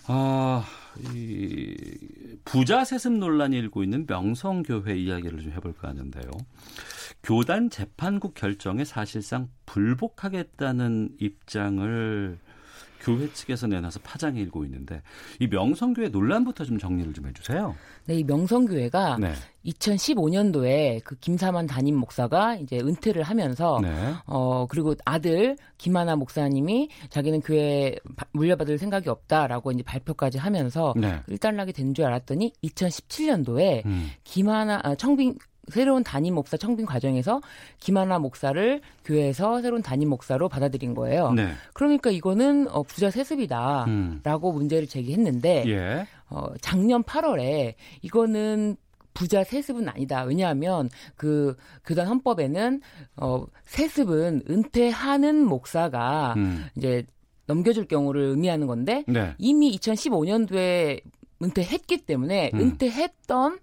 [0.07, 0.65] 아,
[1.15, 1.75] 이
[2.45, 6.31] 부자 세습 논란이 일고 있는 명성교회 이야기를 좀 해볼까 하는데요.
[7.23, 12.39] 교단 재판국 결정에 사실상 불복하겠다는 입장을
[13.03, 15.03] 교회 측에서 내놔서 파장이 일고 있는데
[15.41, 17.75] 이 명성교회 논란부터 좀 정리를 좀 해주세요.
[18.07, 19.33] 네, 이 명성교회가 네.
[19.67, 23.89] 2015년도에 그 김사만 담임 목사가 이제 은퇴를 하면서 네.
[24.27, 31.21] 어 그리고 아들 김하나 목사님이 자기는 교회 바- 물려받을 생각이 없다라고 이제 발표까지 하면서 네.
[31.29, 34.11] 일단락이 된 줄 알았더니 2017년도에 음.
[34.25, 35.35] 김하나 아, 청빙
[35.69, 37.41] 새로운 담임 목사 청빙 과정에서
[37.79, 41.33] 김하나 목사를 교회에서 새로운 담임 목사로 받아들인 거예요.
[41.33, 41.53] 네.
[41.73, 43.87] 그러니까 이거는 어, 부자 세습이다라고
[44.51, 44.55] 음.
[44.55, 46.07] 문제를 제기했는데 예.
[46.29, 48.77] 어, 작년 8월에 이거는
[49.15, 50.23] 부자 세습은 아니다.
[50.23, 51.55] 왜냐하면 그
[51.85, 52.81] 교단 헌법에는
[53.17, 56.65] 어, 세습은 은퇴하는 목사가 음.
[56.77, 57.05] 이제
[57.47, 59.35] 넘겨줄 경우를 의미하는 건데 네.
[59.39, 61.03] 이미 2015년도에
[61.43, 62.61] 은퇴했기 때문에 음.
[62.61, 63.59] 은퇴했던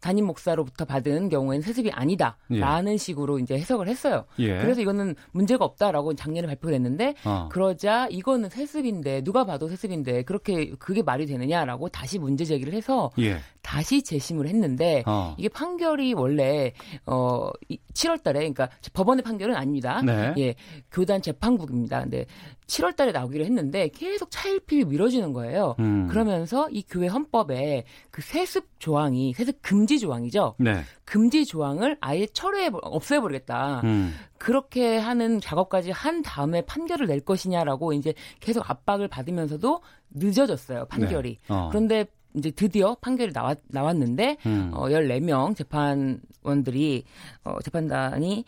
[0.00, 4.24] 담임 목사로부터 받은 경우에는 세습이 아니다라는 식으로 이제 해석을 했어요.
[4.40, 4.58] 예.
[4.58, 7.48] 그래서 이거는 문제가 없다라고 작년에 발표를 했는데 어.
[7.50, 13.38] 그러자 이거는 세습인데 누가 봐도 세습인데 그렇게 그게 말이 되느냐라고 다시 문제 제기를 해서 예.
[13.62, 15.34] 다시 재심을 했는데 어.
[15.38, 16.72] 이게 판결이 원래
[17.06, 17.50] 어
[17.94, 20.02] 7월 달에 그러니까 법원의 판결은 아닙니다.
[20.02, 20.34] 네.
[20.38, 20.54] 예.
[20.90, 22.02] 교단 재판국입니다.
[22.02, 22.26] 근데
[22.66, 25.76] 7월 달에 나오기로 했는데 계속 차일피일 미뤄지는 거예요.
[25.78, 26.08] 음.
[26.08, 30.56] 그러면서 이 교회 헌 헌법에 그 세습 조항이 세습 금지 조항이죠.
[30.58, 30.82] 네.
[31.04, 33.80] 금지 조항을 아예 철회해 없애 버리겠다.
[33.84, 34.14] 음.
[34.38, 41.38] 그렇게 하는 작업까지 한 다음에 판결을 낼 것이냐라고 이제 계속 압박을 받으면서도 늦어졌어요 판결이.
[41.48, 41.54] 네.
[41.54, 41.68] 어.
[41.70, 44.70] 그런데 이제 드디어 판결이 나왔, 나왔는데 음.
[44.74, 47.04] 어, 14명 재판원들이
[47.44, 48.44] 어, 재판단이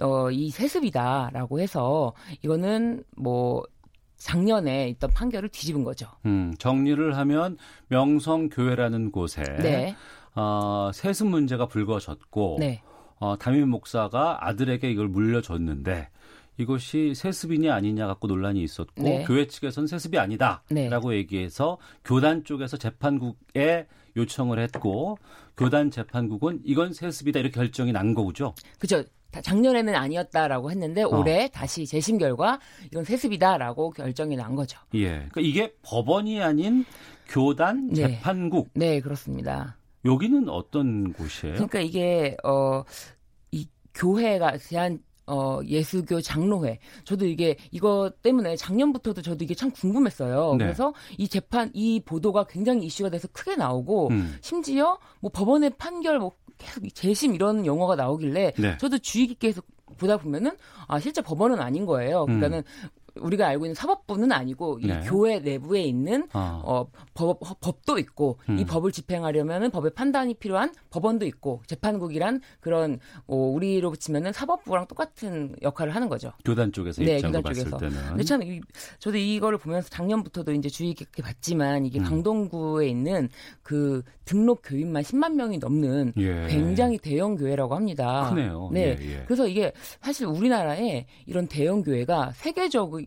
[0.00, 2.12] 어, 이 세습이다라고 해서
[2.42, 3.62] 이거는 뭐
[4.16, 6.08] 작년에 있던 판결을 뒤집은 거죠.
[6.26, 7.56] 음, 정리를 하면
[7.88, 9.96] 명성교회라는 곳에 네.
[10.34, 12.82] 어, 세습 문제가 불거졌고 네.
[13.20, 16.08] 어, 담임 목사가 아들에게 이걸 물려줬는데
[16.58, 19.24] 이것이 세습이냐 아니냐 갖고 논란이 있었고 네.
[19.24, 23.86] 교회 측에서는 세습이 아니다라고 얘기해서 교단 쪽에서 재판국에
[24.16, 25.18] 요청을 했고
[25.56, 28.54] 교단 재판국은 이건 세습이다 이렇게 결정이 난 거죠.
[28.78, 29.04] 그죠.
[29.30, 31.08] 다- 작년에는 아니었다라고 했는데 어.
[31.08, 32.58] 올해 다시 재심 결과
[32.90, 34.80] 이건 세습이다라고 결정이 난 거죠.
[34.94, 35.08] 예.
[35.28, 36.84] 그러니까 이게 법원이 아닌
[37.28, 37.94] 교단 네.
[38.08, 38.70] 재판국.
[38.74, 39.76] 네, 그렇습니다.
[40.04, 41.54] 여기는 어떤 곳이에요?
[41.54, 42.82] 그러니까 이게 어
[43.50, 50.54] 이 교회가 대한 어 예수교 장로회 저도 이게 이거 때문에 작년부터도 저도 이게 참 궁금했어요.
[50.56, 50.64] 네.
[50.64, 54.36] 그래서 이 재판 이 보도가 굉장히 이슈가 돼서 크게 나오고 음.
[54.40, 58.78] 심지어 뭐 법원의 판결 뭐 계속 이 재심 이런 용어가 나오길래 네.
[58.78, 59.62] 저도 주의 깊게 해서
[59.98, 60.56] 보다 보면은
[60.86, 62.24] 아 실제 법원은 아닌 거예요.
[62.24, 62.62] 그러니까는
[63.20, 64.88] 우리가 알고 있는 사법부는 아니고 이 음.
[64.88, 65.00] 네.
[65.06, 66.60] 교회 내부에 있는 아.
[66.64, 68.58] 어, 법, 허- 법도 있고 음.
[68.58, 75.54] 이 법을 집행하려면은 법의 판단이 필요한 법원도 있고 재판국이란 그런 어, 우리로 치면은 사법부랑 똑같은
[75.62, 76.32] 역할을 하는 거죠.
[76.44, 77.76] 교단 쪽에서 네, 교단 쪽에서.
[77.78, 77.96] 때는.
[78.08, 78.60] 근데 참 이,
[78.98, 82.04] 저도 이거를 보면서 작년부터도 이제 주의 깊게 봤지만 이게 음.
[82.04, 83.28] 강동구에 있는
[83.62, 86.46] 그 등록 교인만 10만 명이 넘는 예.
[86.48, 88.28] 굉장히 대형 교회라고 합니다.
[88.30, 88.70] 크네요.
[88.72, 88.96] 네.
[89.00, 89.22] 예, 예.
[89.24, 93.06] 그래서 이게 사실 우리나라에 이런 대형 교회가 세계적인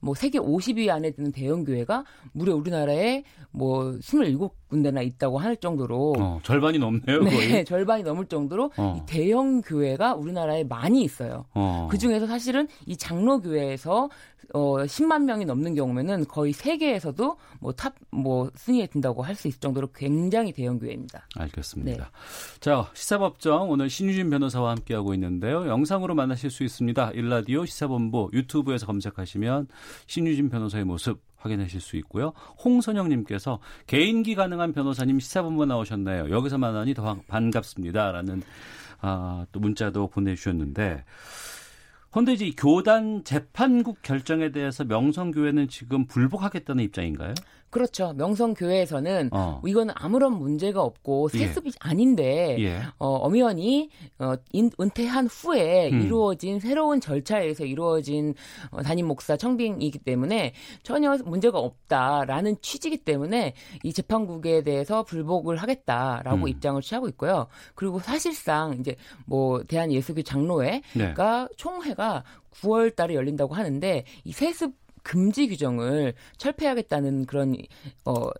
[0.00, 4.38] 뭐 세계 50위 안에 드는 대형 교회가 무려 우리나라에 뭐 27
[4.72, 7.64] 군데나 있다고 할 정도로 어, 절반이 넘네요, 네, 거의.
[7.66, 8.96] 절반이 넘을 정도로 어.
[8.98, 11.44] 이 대형 교회가 우리나라에 많이 있어요.
[11.54, 11.88] 어.
[11.90, 14.08] 그 중에서 사실은 이 장로 교회에서
[14.54, 19.58] 어 10만 명이 넘는 경우면은 거의 세계에서도 뭐 top 뭐 순위에 든다고 할 수 있을
[19.60, 21.26] 정도로 굉장히 대형 교회입니다.
[21.36, 22.04] 알겠습니다.
[22.04, 22.10] 네.
[22.60, 25.66] 자, 시사법정 오늘 신유진 변호사와 함께 하고 있는데요.
[25.66, 27.12] 영상으로 만나실 수 있습니다.
[27.12, 29.68] 1라디오 시사본부 유튜브에서 검색하시면
[30.06, 32.32] 신유진 변호사의 모습 확인하실 수 있고요.
[32.64, 36.30] 홍선영님께서 개인기 가능한 변호사님 시사본부 나오셨나요?
[36.30, 38.42] 여기서 만나니 더 반갑습니다라는
[39.00, 41.04] 아, 또 문자도 보내주셨는데.
[42.10, 47.34] 그런데 이제 이 교단 재판국 결정에 대해서 명성교회는 지금 불복하겠다는 입장인가요?
[47.72, 48.12] 그렇죠.
[48.12, 49.62] 명성교회에서는 어.
[49.66, 51.38] 이거는 아무런 문제가 없고 예.
[51.38, 52.82] 세습이 아닌데 예.
[52.98, 56.02] 어, 엄연히 어, 인, 은퇴한 후에 음.
[56.02, 58.34] 이루어진 새로운 절차에 의해서 이루어진
[58.70, 60.52] 어, 담임 목사 청빙이기 때문에
[60.82, 66.48] 전혀 문제가 없다라는 취지이기 때문에 이 재판국에 대해서 불복을 하겠다라고 음.
[66.48, 67.46] 입장을 취하고 있고요.
[67.74, 71.14] 그리고 사실상 이제 뭐 대한 예수교 장로회가 네.
[71.56, 72.22] 총회가
[72.60, 77.56] 9월 달에 열린다고 하는데 이 세습 금지 규정을 철폐하겠다는 그런
[78.04, 78.30] 어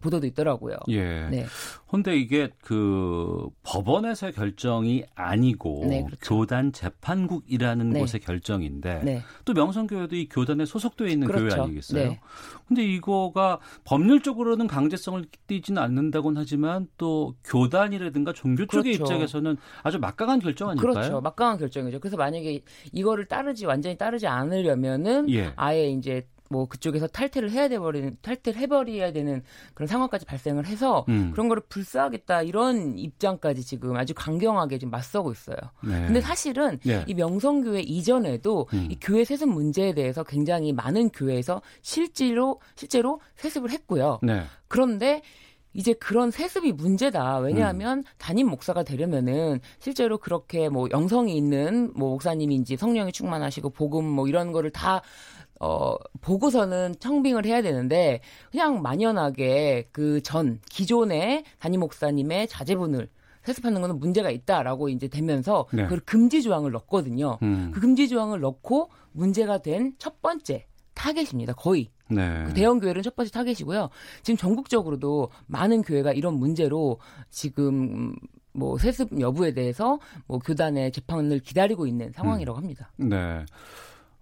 [0.00, 0.76] 보도도 있더라고요.
[0.88, 1.28] 예.
[1.28, 1.46] 네.
[1.88, 6.18] 근데 이게 그 법원에서의 결정이 아니고 네, 그렇죠.
[6.22, 8.00] 교단 재판국이라는 네.
[8.00, 9.22] 곳의 결정인데 네.
[9.44, 11.62] 또 명성교회도 이 교단에 소속되어 있는 교회 그렇죠.
[11.64, 12.08] 아니겠어요?
[12.10, 12.20] 네.
[12.66, 19.12] 근데 이거가 법률적으로는 강제성을 띠지는 않는다고는 하지만 또 교단이라든가 종교 쪽의 그렇죠.
[19.12, 20.92] 입장에서는 아주 막강한 결정 아닐까요?
[20.92, 21.20] 그렇죠.
[21.20, 21.98] 막강한 결정이죠.
[22.00, 25.52] 그래서 만약에 이거를 따르지 완전히 따르지 않으려면은 예.
[25.56, 29.42] 아예 이제 뭐 그쪽에서 탈퇴를 해야 돼 버리는 탈퇴를 해버려야 되는
[29.72, 31.30] 그런 상황까지 발생을 해서 음.
[31.30, 35.56] 그런 거를 불사하겠다 이런 입장까지 지금 아주 강경하게 지금 맞서고 있어요.
[35.84, 36.06] 네.
[36.06, 37.04] 근데 사실은 네.
[37.06, 38.88] 이 명성교회 이전에도 음.
[38.90, 44.18] 이 교회 세습 문제에 대해서 굉장히 많은 교회에서 실제로 실제로 세습을 했고요.
[44.22, 44.42] 네.
[44.66, 45.22] 그런데
[45.72, 47.38] 이제 그런 세습이 문제다.
[47.38, 48.04] 왜냐하면 음.
[48.18, 54.50] 담임 목사가 되려면은 실제로 그렇게 뭐 영성이 있는 뭐 목사님인지 성령이 충만하시고 복음 뭐 이런
[54.50, 55.00] 거를 다
[55.60, 63.08] 어, 보고서는 청빙을 해야 되는데, 그냥 만연하게 그 전, 기존의 담임 목사님의 자제분을
[63.44, 65.84] 세습하는 거는 문제가 있다라고 이제 되면서, 네.
[65.84, 67.38] 그걸 금지 조항을 넣었거든요.
[67.42, 67.70] 음.
[67.72, 71.52] 그 금지 조항을 넣고 문제가 된 첫 번째 타겟입니다.
[71.54, 71.90] 거의.
[72.10, 72.44] 네.
[72.46, 73.88] 그 대형 교회는 첫 번째 타겟이고요.
[74.22, 76.98] 지금 전국적으로도 많은 교회가 이런 문제로
[77.30, 78.14] 지금
[78.52, 82.90] 뭐 세습 여부에 대해서 뭐 교단의 재판을 기다리고 있는 상황이라고 합니다.
[82.96, 83.44] 네.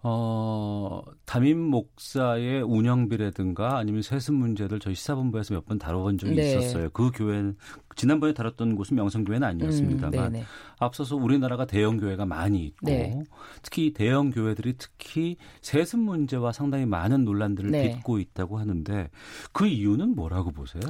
[0.02, 6.50] 어, 담임 목사의 운영비라든가 아니면 세습 문제를 저희 시사본부에서 몇 번 다뤄본 적이 네.
[6.50, 6.88] 있었어요.
[6.90, 7.56] 그 교회는
[7.96, 10.44] 지난번에 다뤘던 곳은 명성교회는 아니었습니다만 음, 네네.
[10.78, 13.20] 앞서서 우리나라가 대형 교회가 많이 있고 네.
[13.62, 17.90] 특히 대형 교회들이 특히 세습 문제와 상당히 많은 논란들을 네.
[17.96, 19.10] 빚고 있다고 하는데
[19.52, 20.82] 그 이유는 뭐라고 보세요?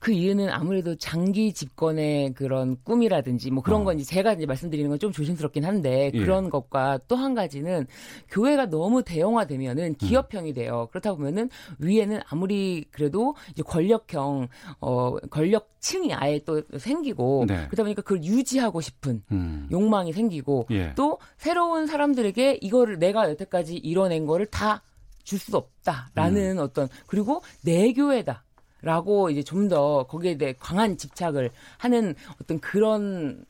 [0.00, 3.84] 그 이유는 아무래도 장기 집권의 그런 꿈이라든지 뭐 그런 어.
[3.84, 6.18] 건 이제 제가 이제 말씀드리는 건 좀 조심스럽긴 한데 예.
[6.18, 7.86] 그런 것과 또 한 가지는
[8.30, 9.02] 교회가 너무 음.
[9.04, 10.88] 대형화되면은 기업형이 돼요.
[10.90, 11.48] 그렇다 보면은
[11.78, 14.48] 위에는 아무리 그래도 이제 권력형
[14.80, 17.66] 어 권력층이 아예 또 생기고 네.
[17.66, 19.68] 그러다 보니까 그걸 유지하고 싶은 음.
[19.70, 20.94] 욕망이 생기고 예.
[20.96, 24.82] 또 새로운 사람들에게 이거를 내가 여태까지 이뤄낸 거를 다
[25.22, 26.62] 줄 수 없다라는 음.
[26.62, 28.42] 어떤 그리고 내 교회다.
[28.82, 33.44] 라고 이제 좀 더 거기에 대해 강한 집착을 하는 어떤 그런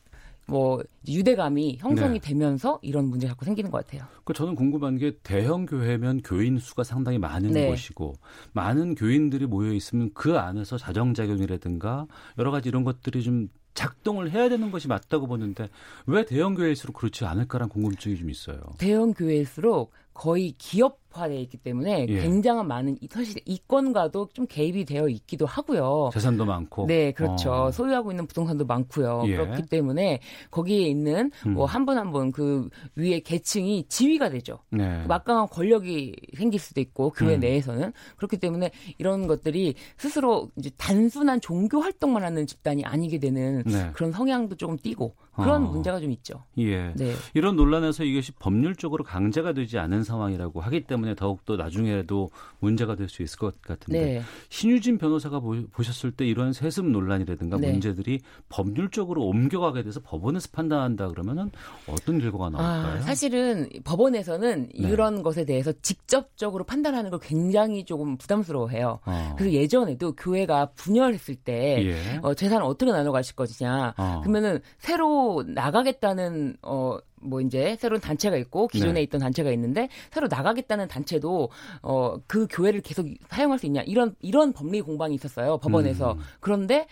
[0.47, 2.29] 뭐 유대감이 형성이 네.
[2.29, 4.07] 되면서 이런 문제가 자꾸 생기는 것 같아요.
[4.25, 7.69] 그 저는 궁금한 게 대형 교회면 교인 수가 상당히 많은 네.
[7.69, 8.15] 곳이고
[8.53, 12.07] 많은 교인들이 모여 있으면 그 안에서 자정작용이라든가
[12.39, 15.69] 여러 가지 이런 것들이 좀 작동을 해야 되는 것이 맞다고 보는데
[16.07, 18.61] 왜 대형 교회일수록 그렇지 않을까라는 궁금증이 좀 있어요.
[18.79, 22.21] 대형 교회일수록 거의 기업 화되어 있기 때문에 예.
[22.23, 26.11] 굉장한 많은 이- 사실 이권과도 좀 개입이 되어 있기도 하고요.
[26.13, 26.87] 재산도 많고.
[26.87, 27.53] 네, 그렇죠.
[27.53, 27.71] 어.
[27.71, 29.23] 소유하고 있는 부동산도 많고요.
[29.27, 29.37] 예.
[29.37, 31.55] 그렇기 때문에 거기에 있는 음.
[31.55, 34.59] 뭐한 분 한 분 그 위에 계층이 지위가 되죠.
[34.71, 35.05] 네.
[35.07, 37.41] 막강한 권력이 생길 수도 있고 교회 음.
[37.41, 43.91] 내에서는 그렇기 때문에 이런 것들이 스스로 이제 단순한 종교 활동만 하는 집단이 아니게 되는 네.
[43.95, 45.71] 그런 성향도 조금 띄고 그런 어.
[45.71, 46.45] 문제가 좀 있죠.
[46.59, 46.93] 예.
[46.95, 47.13] 네.
[47.35, 52.31] 이런 논란에서 이것이 법률적으로 강제가 되지 않은 상황이라고 하기 때문에 더욱더 나중에도
[52.61, 54.23] 문제가 될 수 있을 것 같은데 네.
[54.49, 57.73] 신유진 변호사가 보, 셨을 때 이런 세습 논란이라든가 네.
[57.73, 61.51] 문제들이 법률적으로 옮겨가게 돼서 법원에서 판단한다 그러면은
[61.87, 62.99] 어떤 결과가 나올까요?
[62.99, 64.89] 아, 사실은 법원에서는 네.
[64.89, 69.01] 이런 것에 대해서 직접적으로 판단하는 걸 굉장히 조금 부담스러워해요.
[69.05, 69.35] 어.
[69.37, 72.21] 그래서 예전에도 교회가 분열했을 때 예.
[72.23, 73.95] 어, 재산을 어떻게 나눠 가실 것이냐.
[73.97, 74.21] 어.
[74.23, 79.03] 그러면은 새로 나가겠다는 어 뭐 이제 새로운 단체가 있고 기존에 네.
[79.03, 81.51] 있던 단체가 있는데 새로 나가겠다는 단체도
[81.83, 86.19] 어 그 교회를 계속 사용할 수 있냐 이런 이런 법리 공방이 있었어요 법원에서 음.
[86.41, 86.87] 그런데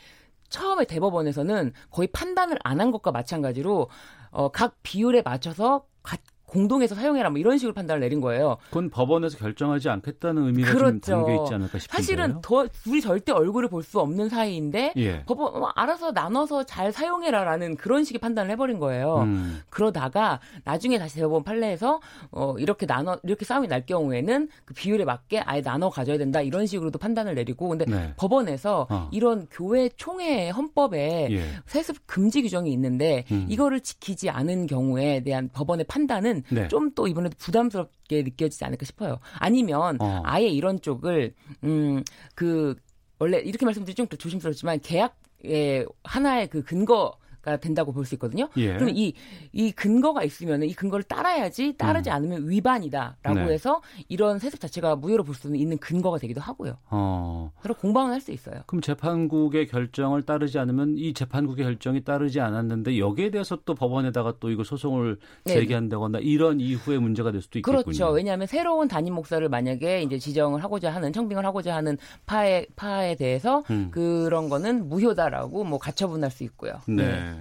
[0.49, 3.89] 처음에 대법원에서는 거의 판단을 안 한 것과 마찬가지로
[4.31, 6.17] 어 각 비율에 맞춰서 가-
[6.49, 8.57] 공동해서 사용해라 뭐 이런 식으로 판단을 내린 거예요.
[8.69, 11.13] 그건 법원에서 결정하지 않겠다는 의미가 좀 그렇죠.
[11.13, 11.97] 담겨 있지 않을까 싶은데요.
[11.97, 15.23] 사실은 더 둘이 절대 얼굴을 볼 수 없는 사이인데 예.
[15.25, 19.21] 법원 어, 알아서 나눠서 잘 사용해라라는 그런 식의 판단을 해버린 거예요.
[19.23, 19.61] 음.
[19.71, 22.01] 그러다가 나중에 다시 대법원 판례에서
[22.33, 26.67] 어, 이렇게 나눠 이렇게 싸움이 날 경우에는 그 비율에 맞게 아예 나눠 가져야 된다 이런
[26.67, 28.13] 식으로도 판단을 내리고 근데 네.
[28.17, 29.09] 법원에서 어.
[29.13, 31.43] 이런 교회 총회 헌법에 예.
[31.67, 33.47] 세습 금지 규정이 있는데 음.
[33.49, 36.69] 이거를 지키지 않은 경우에 대한 법원의 판단은 네.
[36.69, 39.19] 좀또 이번에도 부담스럽게 느껴지지 않을까 싶어요.
[39.39, 40.23] 아니면 어.
[40.25, 41.35] 아예 이런 쪽을
[41.65, 42.77] 음그
[43.19, 47.17] 원래 이렇게 말씀드리면 좀 조심스럽지만 계약의 하나의 그 근거가
[47.57, 48.49] 된다고 볼 수 있거든요.
[48.57, 48.75] 예.
[48.75, 49.13] 그러면 이,
[49.53, 52.15] 이 근거가 있으면 이 근거를 따라야지 따르지 음.
[52.15, 53.53] 않으면 위반이다라고 네.
[53.53, 56.79] 해서 이런 세습 자체가 무효로 볼수 있는 근거가 되기도 하고요.
[56.91, 57.51] 어.
[57.63, 58.63] 서로 공방은 할 수 있어요.
[58.67, 64.51] 그럼 재판국의 결정을 따르지 않으면 이 재판국의 결정이 따르지 않았는데 여기에 대해서 또 법원에다가 또
[64.51, 65.55] 이거 소송을 네.
[65.55, 67.83] 제기한다거나 이런 이후에 문제가 될 수도 있겠군요.
[67.85, 68.11] 그렇죠.
[68.11, 71.97] 왜냐하면 새로운 담임 목사를 만약에 이제 지정을 하고자 하는 청빙을 하고자 하는
[72.27, 73.91] 파에 파에 대해서 음.
[73.93, 76.81] 그런 거는 무효다라고 뭐 가처분할 수 있고요.
[76.89, 77.38] 네.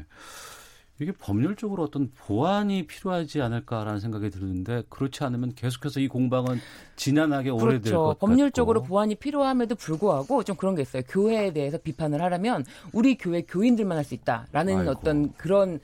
[1.00, 6.60] 이게 법률적으로 어떤 보완이 필요하지 않을까라는 생각이 드는데 그렇지 않으면 계속해서 이 공방은
[6.96, 8.02] 지난하게 오래될 그렇죠.
[8.04, 8.90] 것 법률적으로 같고.
[8.90, 11.04] 보완이 필요함에도 불구하고 좀 그런 게 있어요.
[11.08, 14.92] 교회에 대해서 비판을 하려면 우리 교회 교인들만 할 수 있다라는 아이고.
[14.92, 15.80] 어떤 그런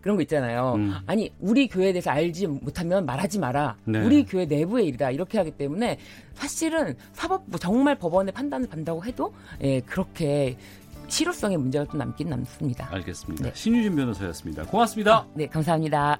[0.00, 0.72] 그런 거 있잖아요.
[0.76, 0.94] 음.
[1.06, 3.76] 아니 우리 교회에 대해서 알지 못하면 말하지 마라.
[3.84, 4.02] 네.
[4.04, 5.98] 우리 교회 내부의 일이다 이렇게 하기 때문에
[6.34, 9.32] 사실은 사법부 정말 법원의 판단을 받는다고 해도
[9.62, 10.56] 예, 그렇게
[11.10, 12.88] 실효성의 문제가 좀 남긴 남습니다.
[12.92, 13.44] 알겠습니다.
[13.44, 13.52] 네.
[13.54, 14.64] 신유진 변호사였습니다.
[14.64, 15.26] 고맙습니다.
[15.34, 16.18] 네, 감사합니다.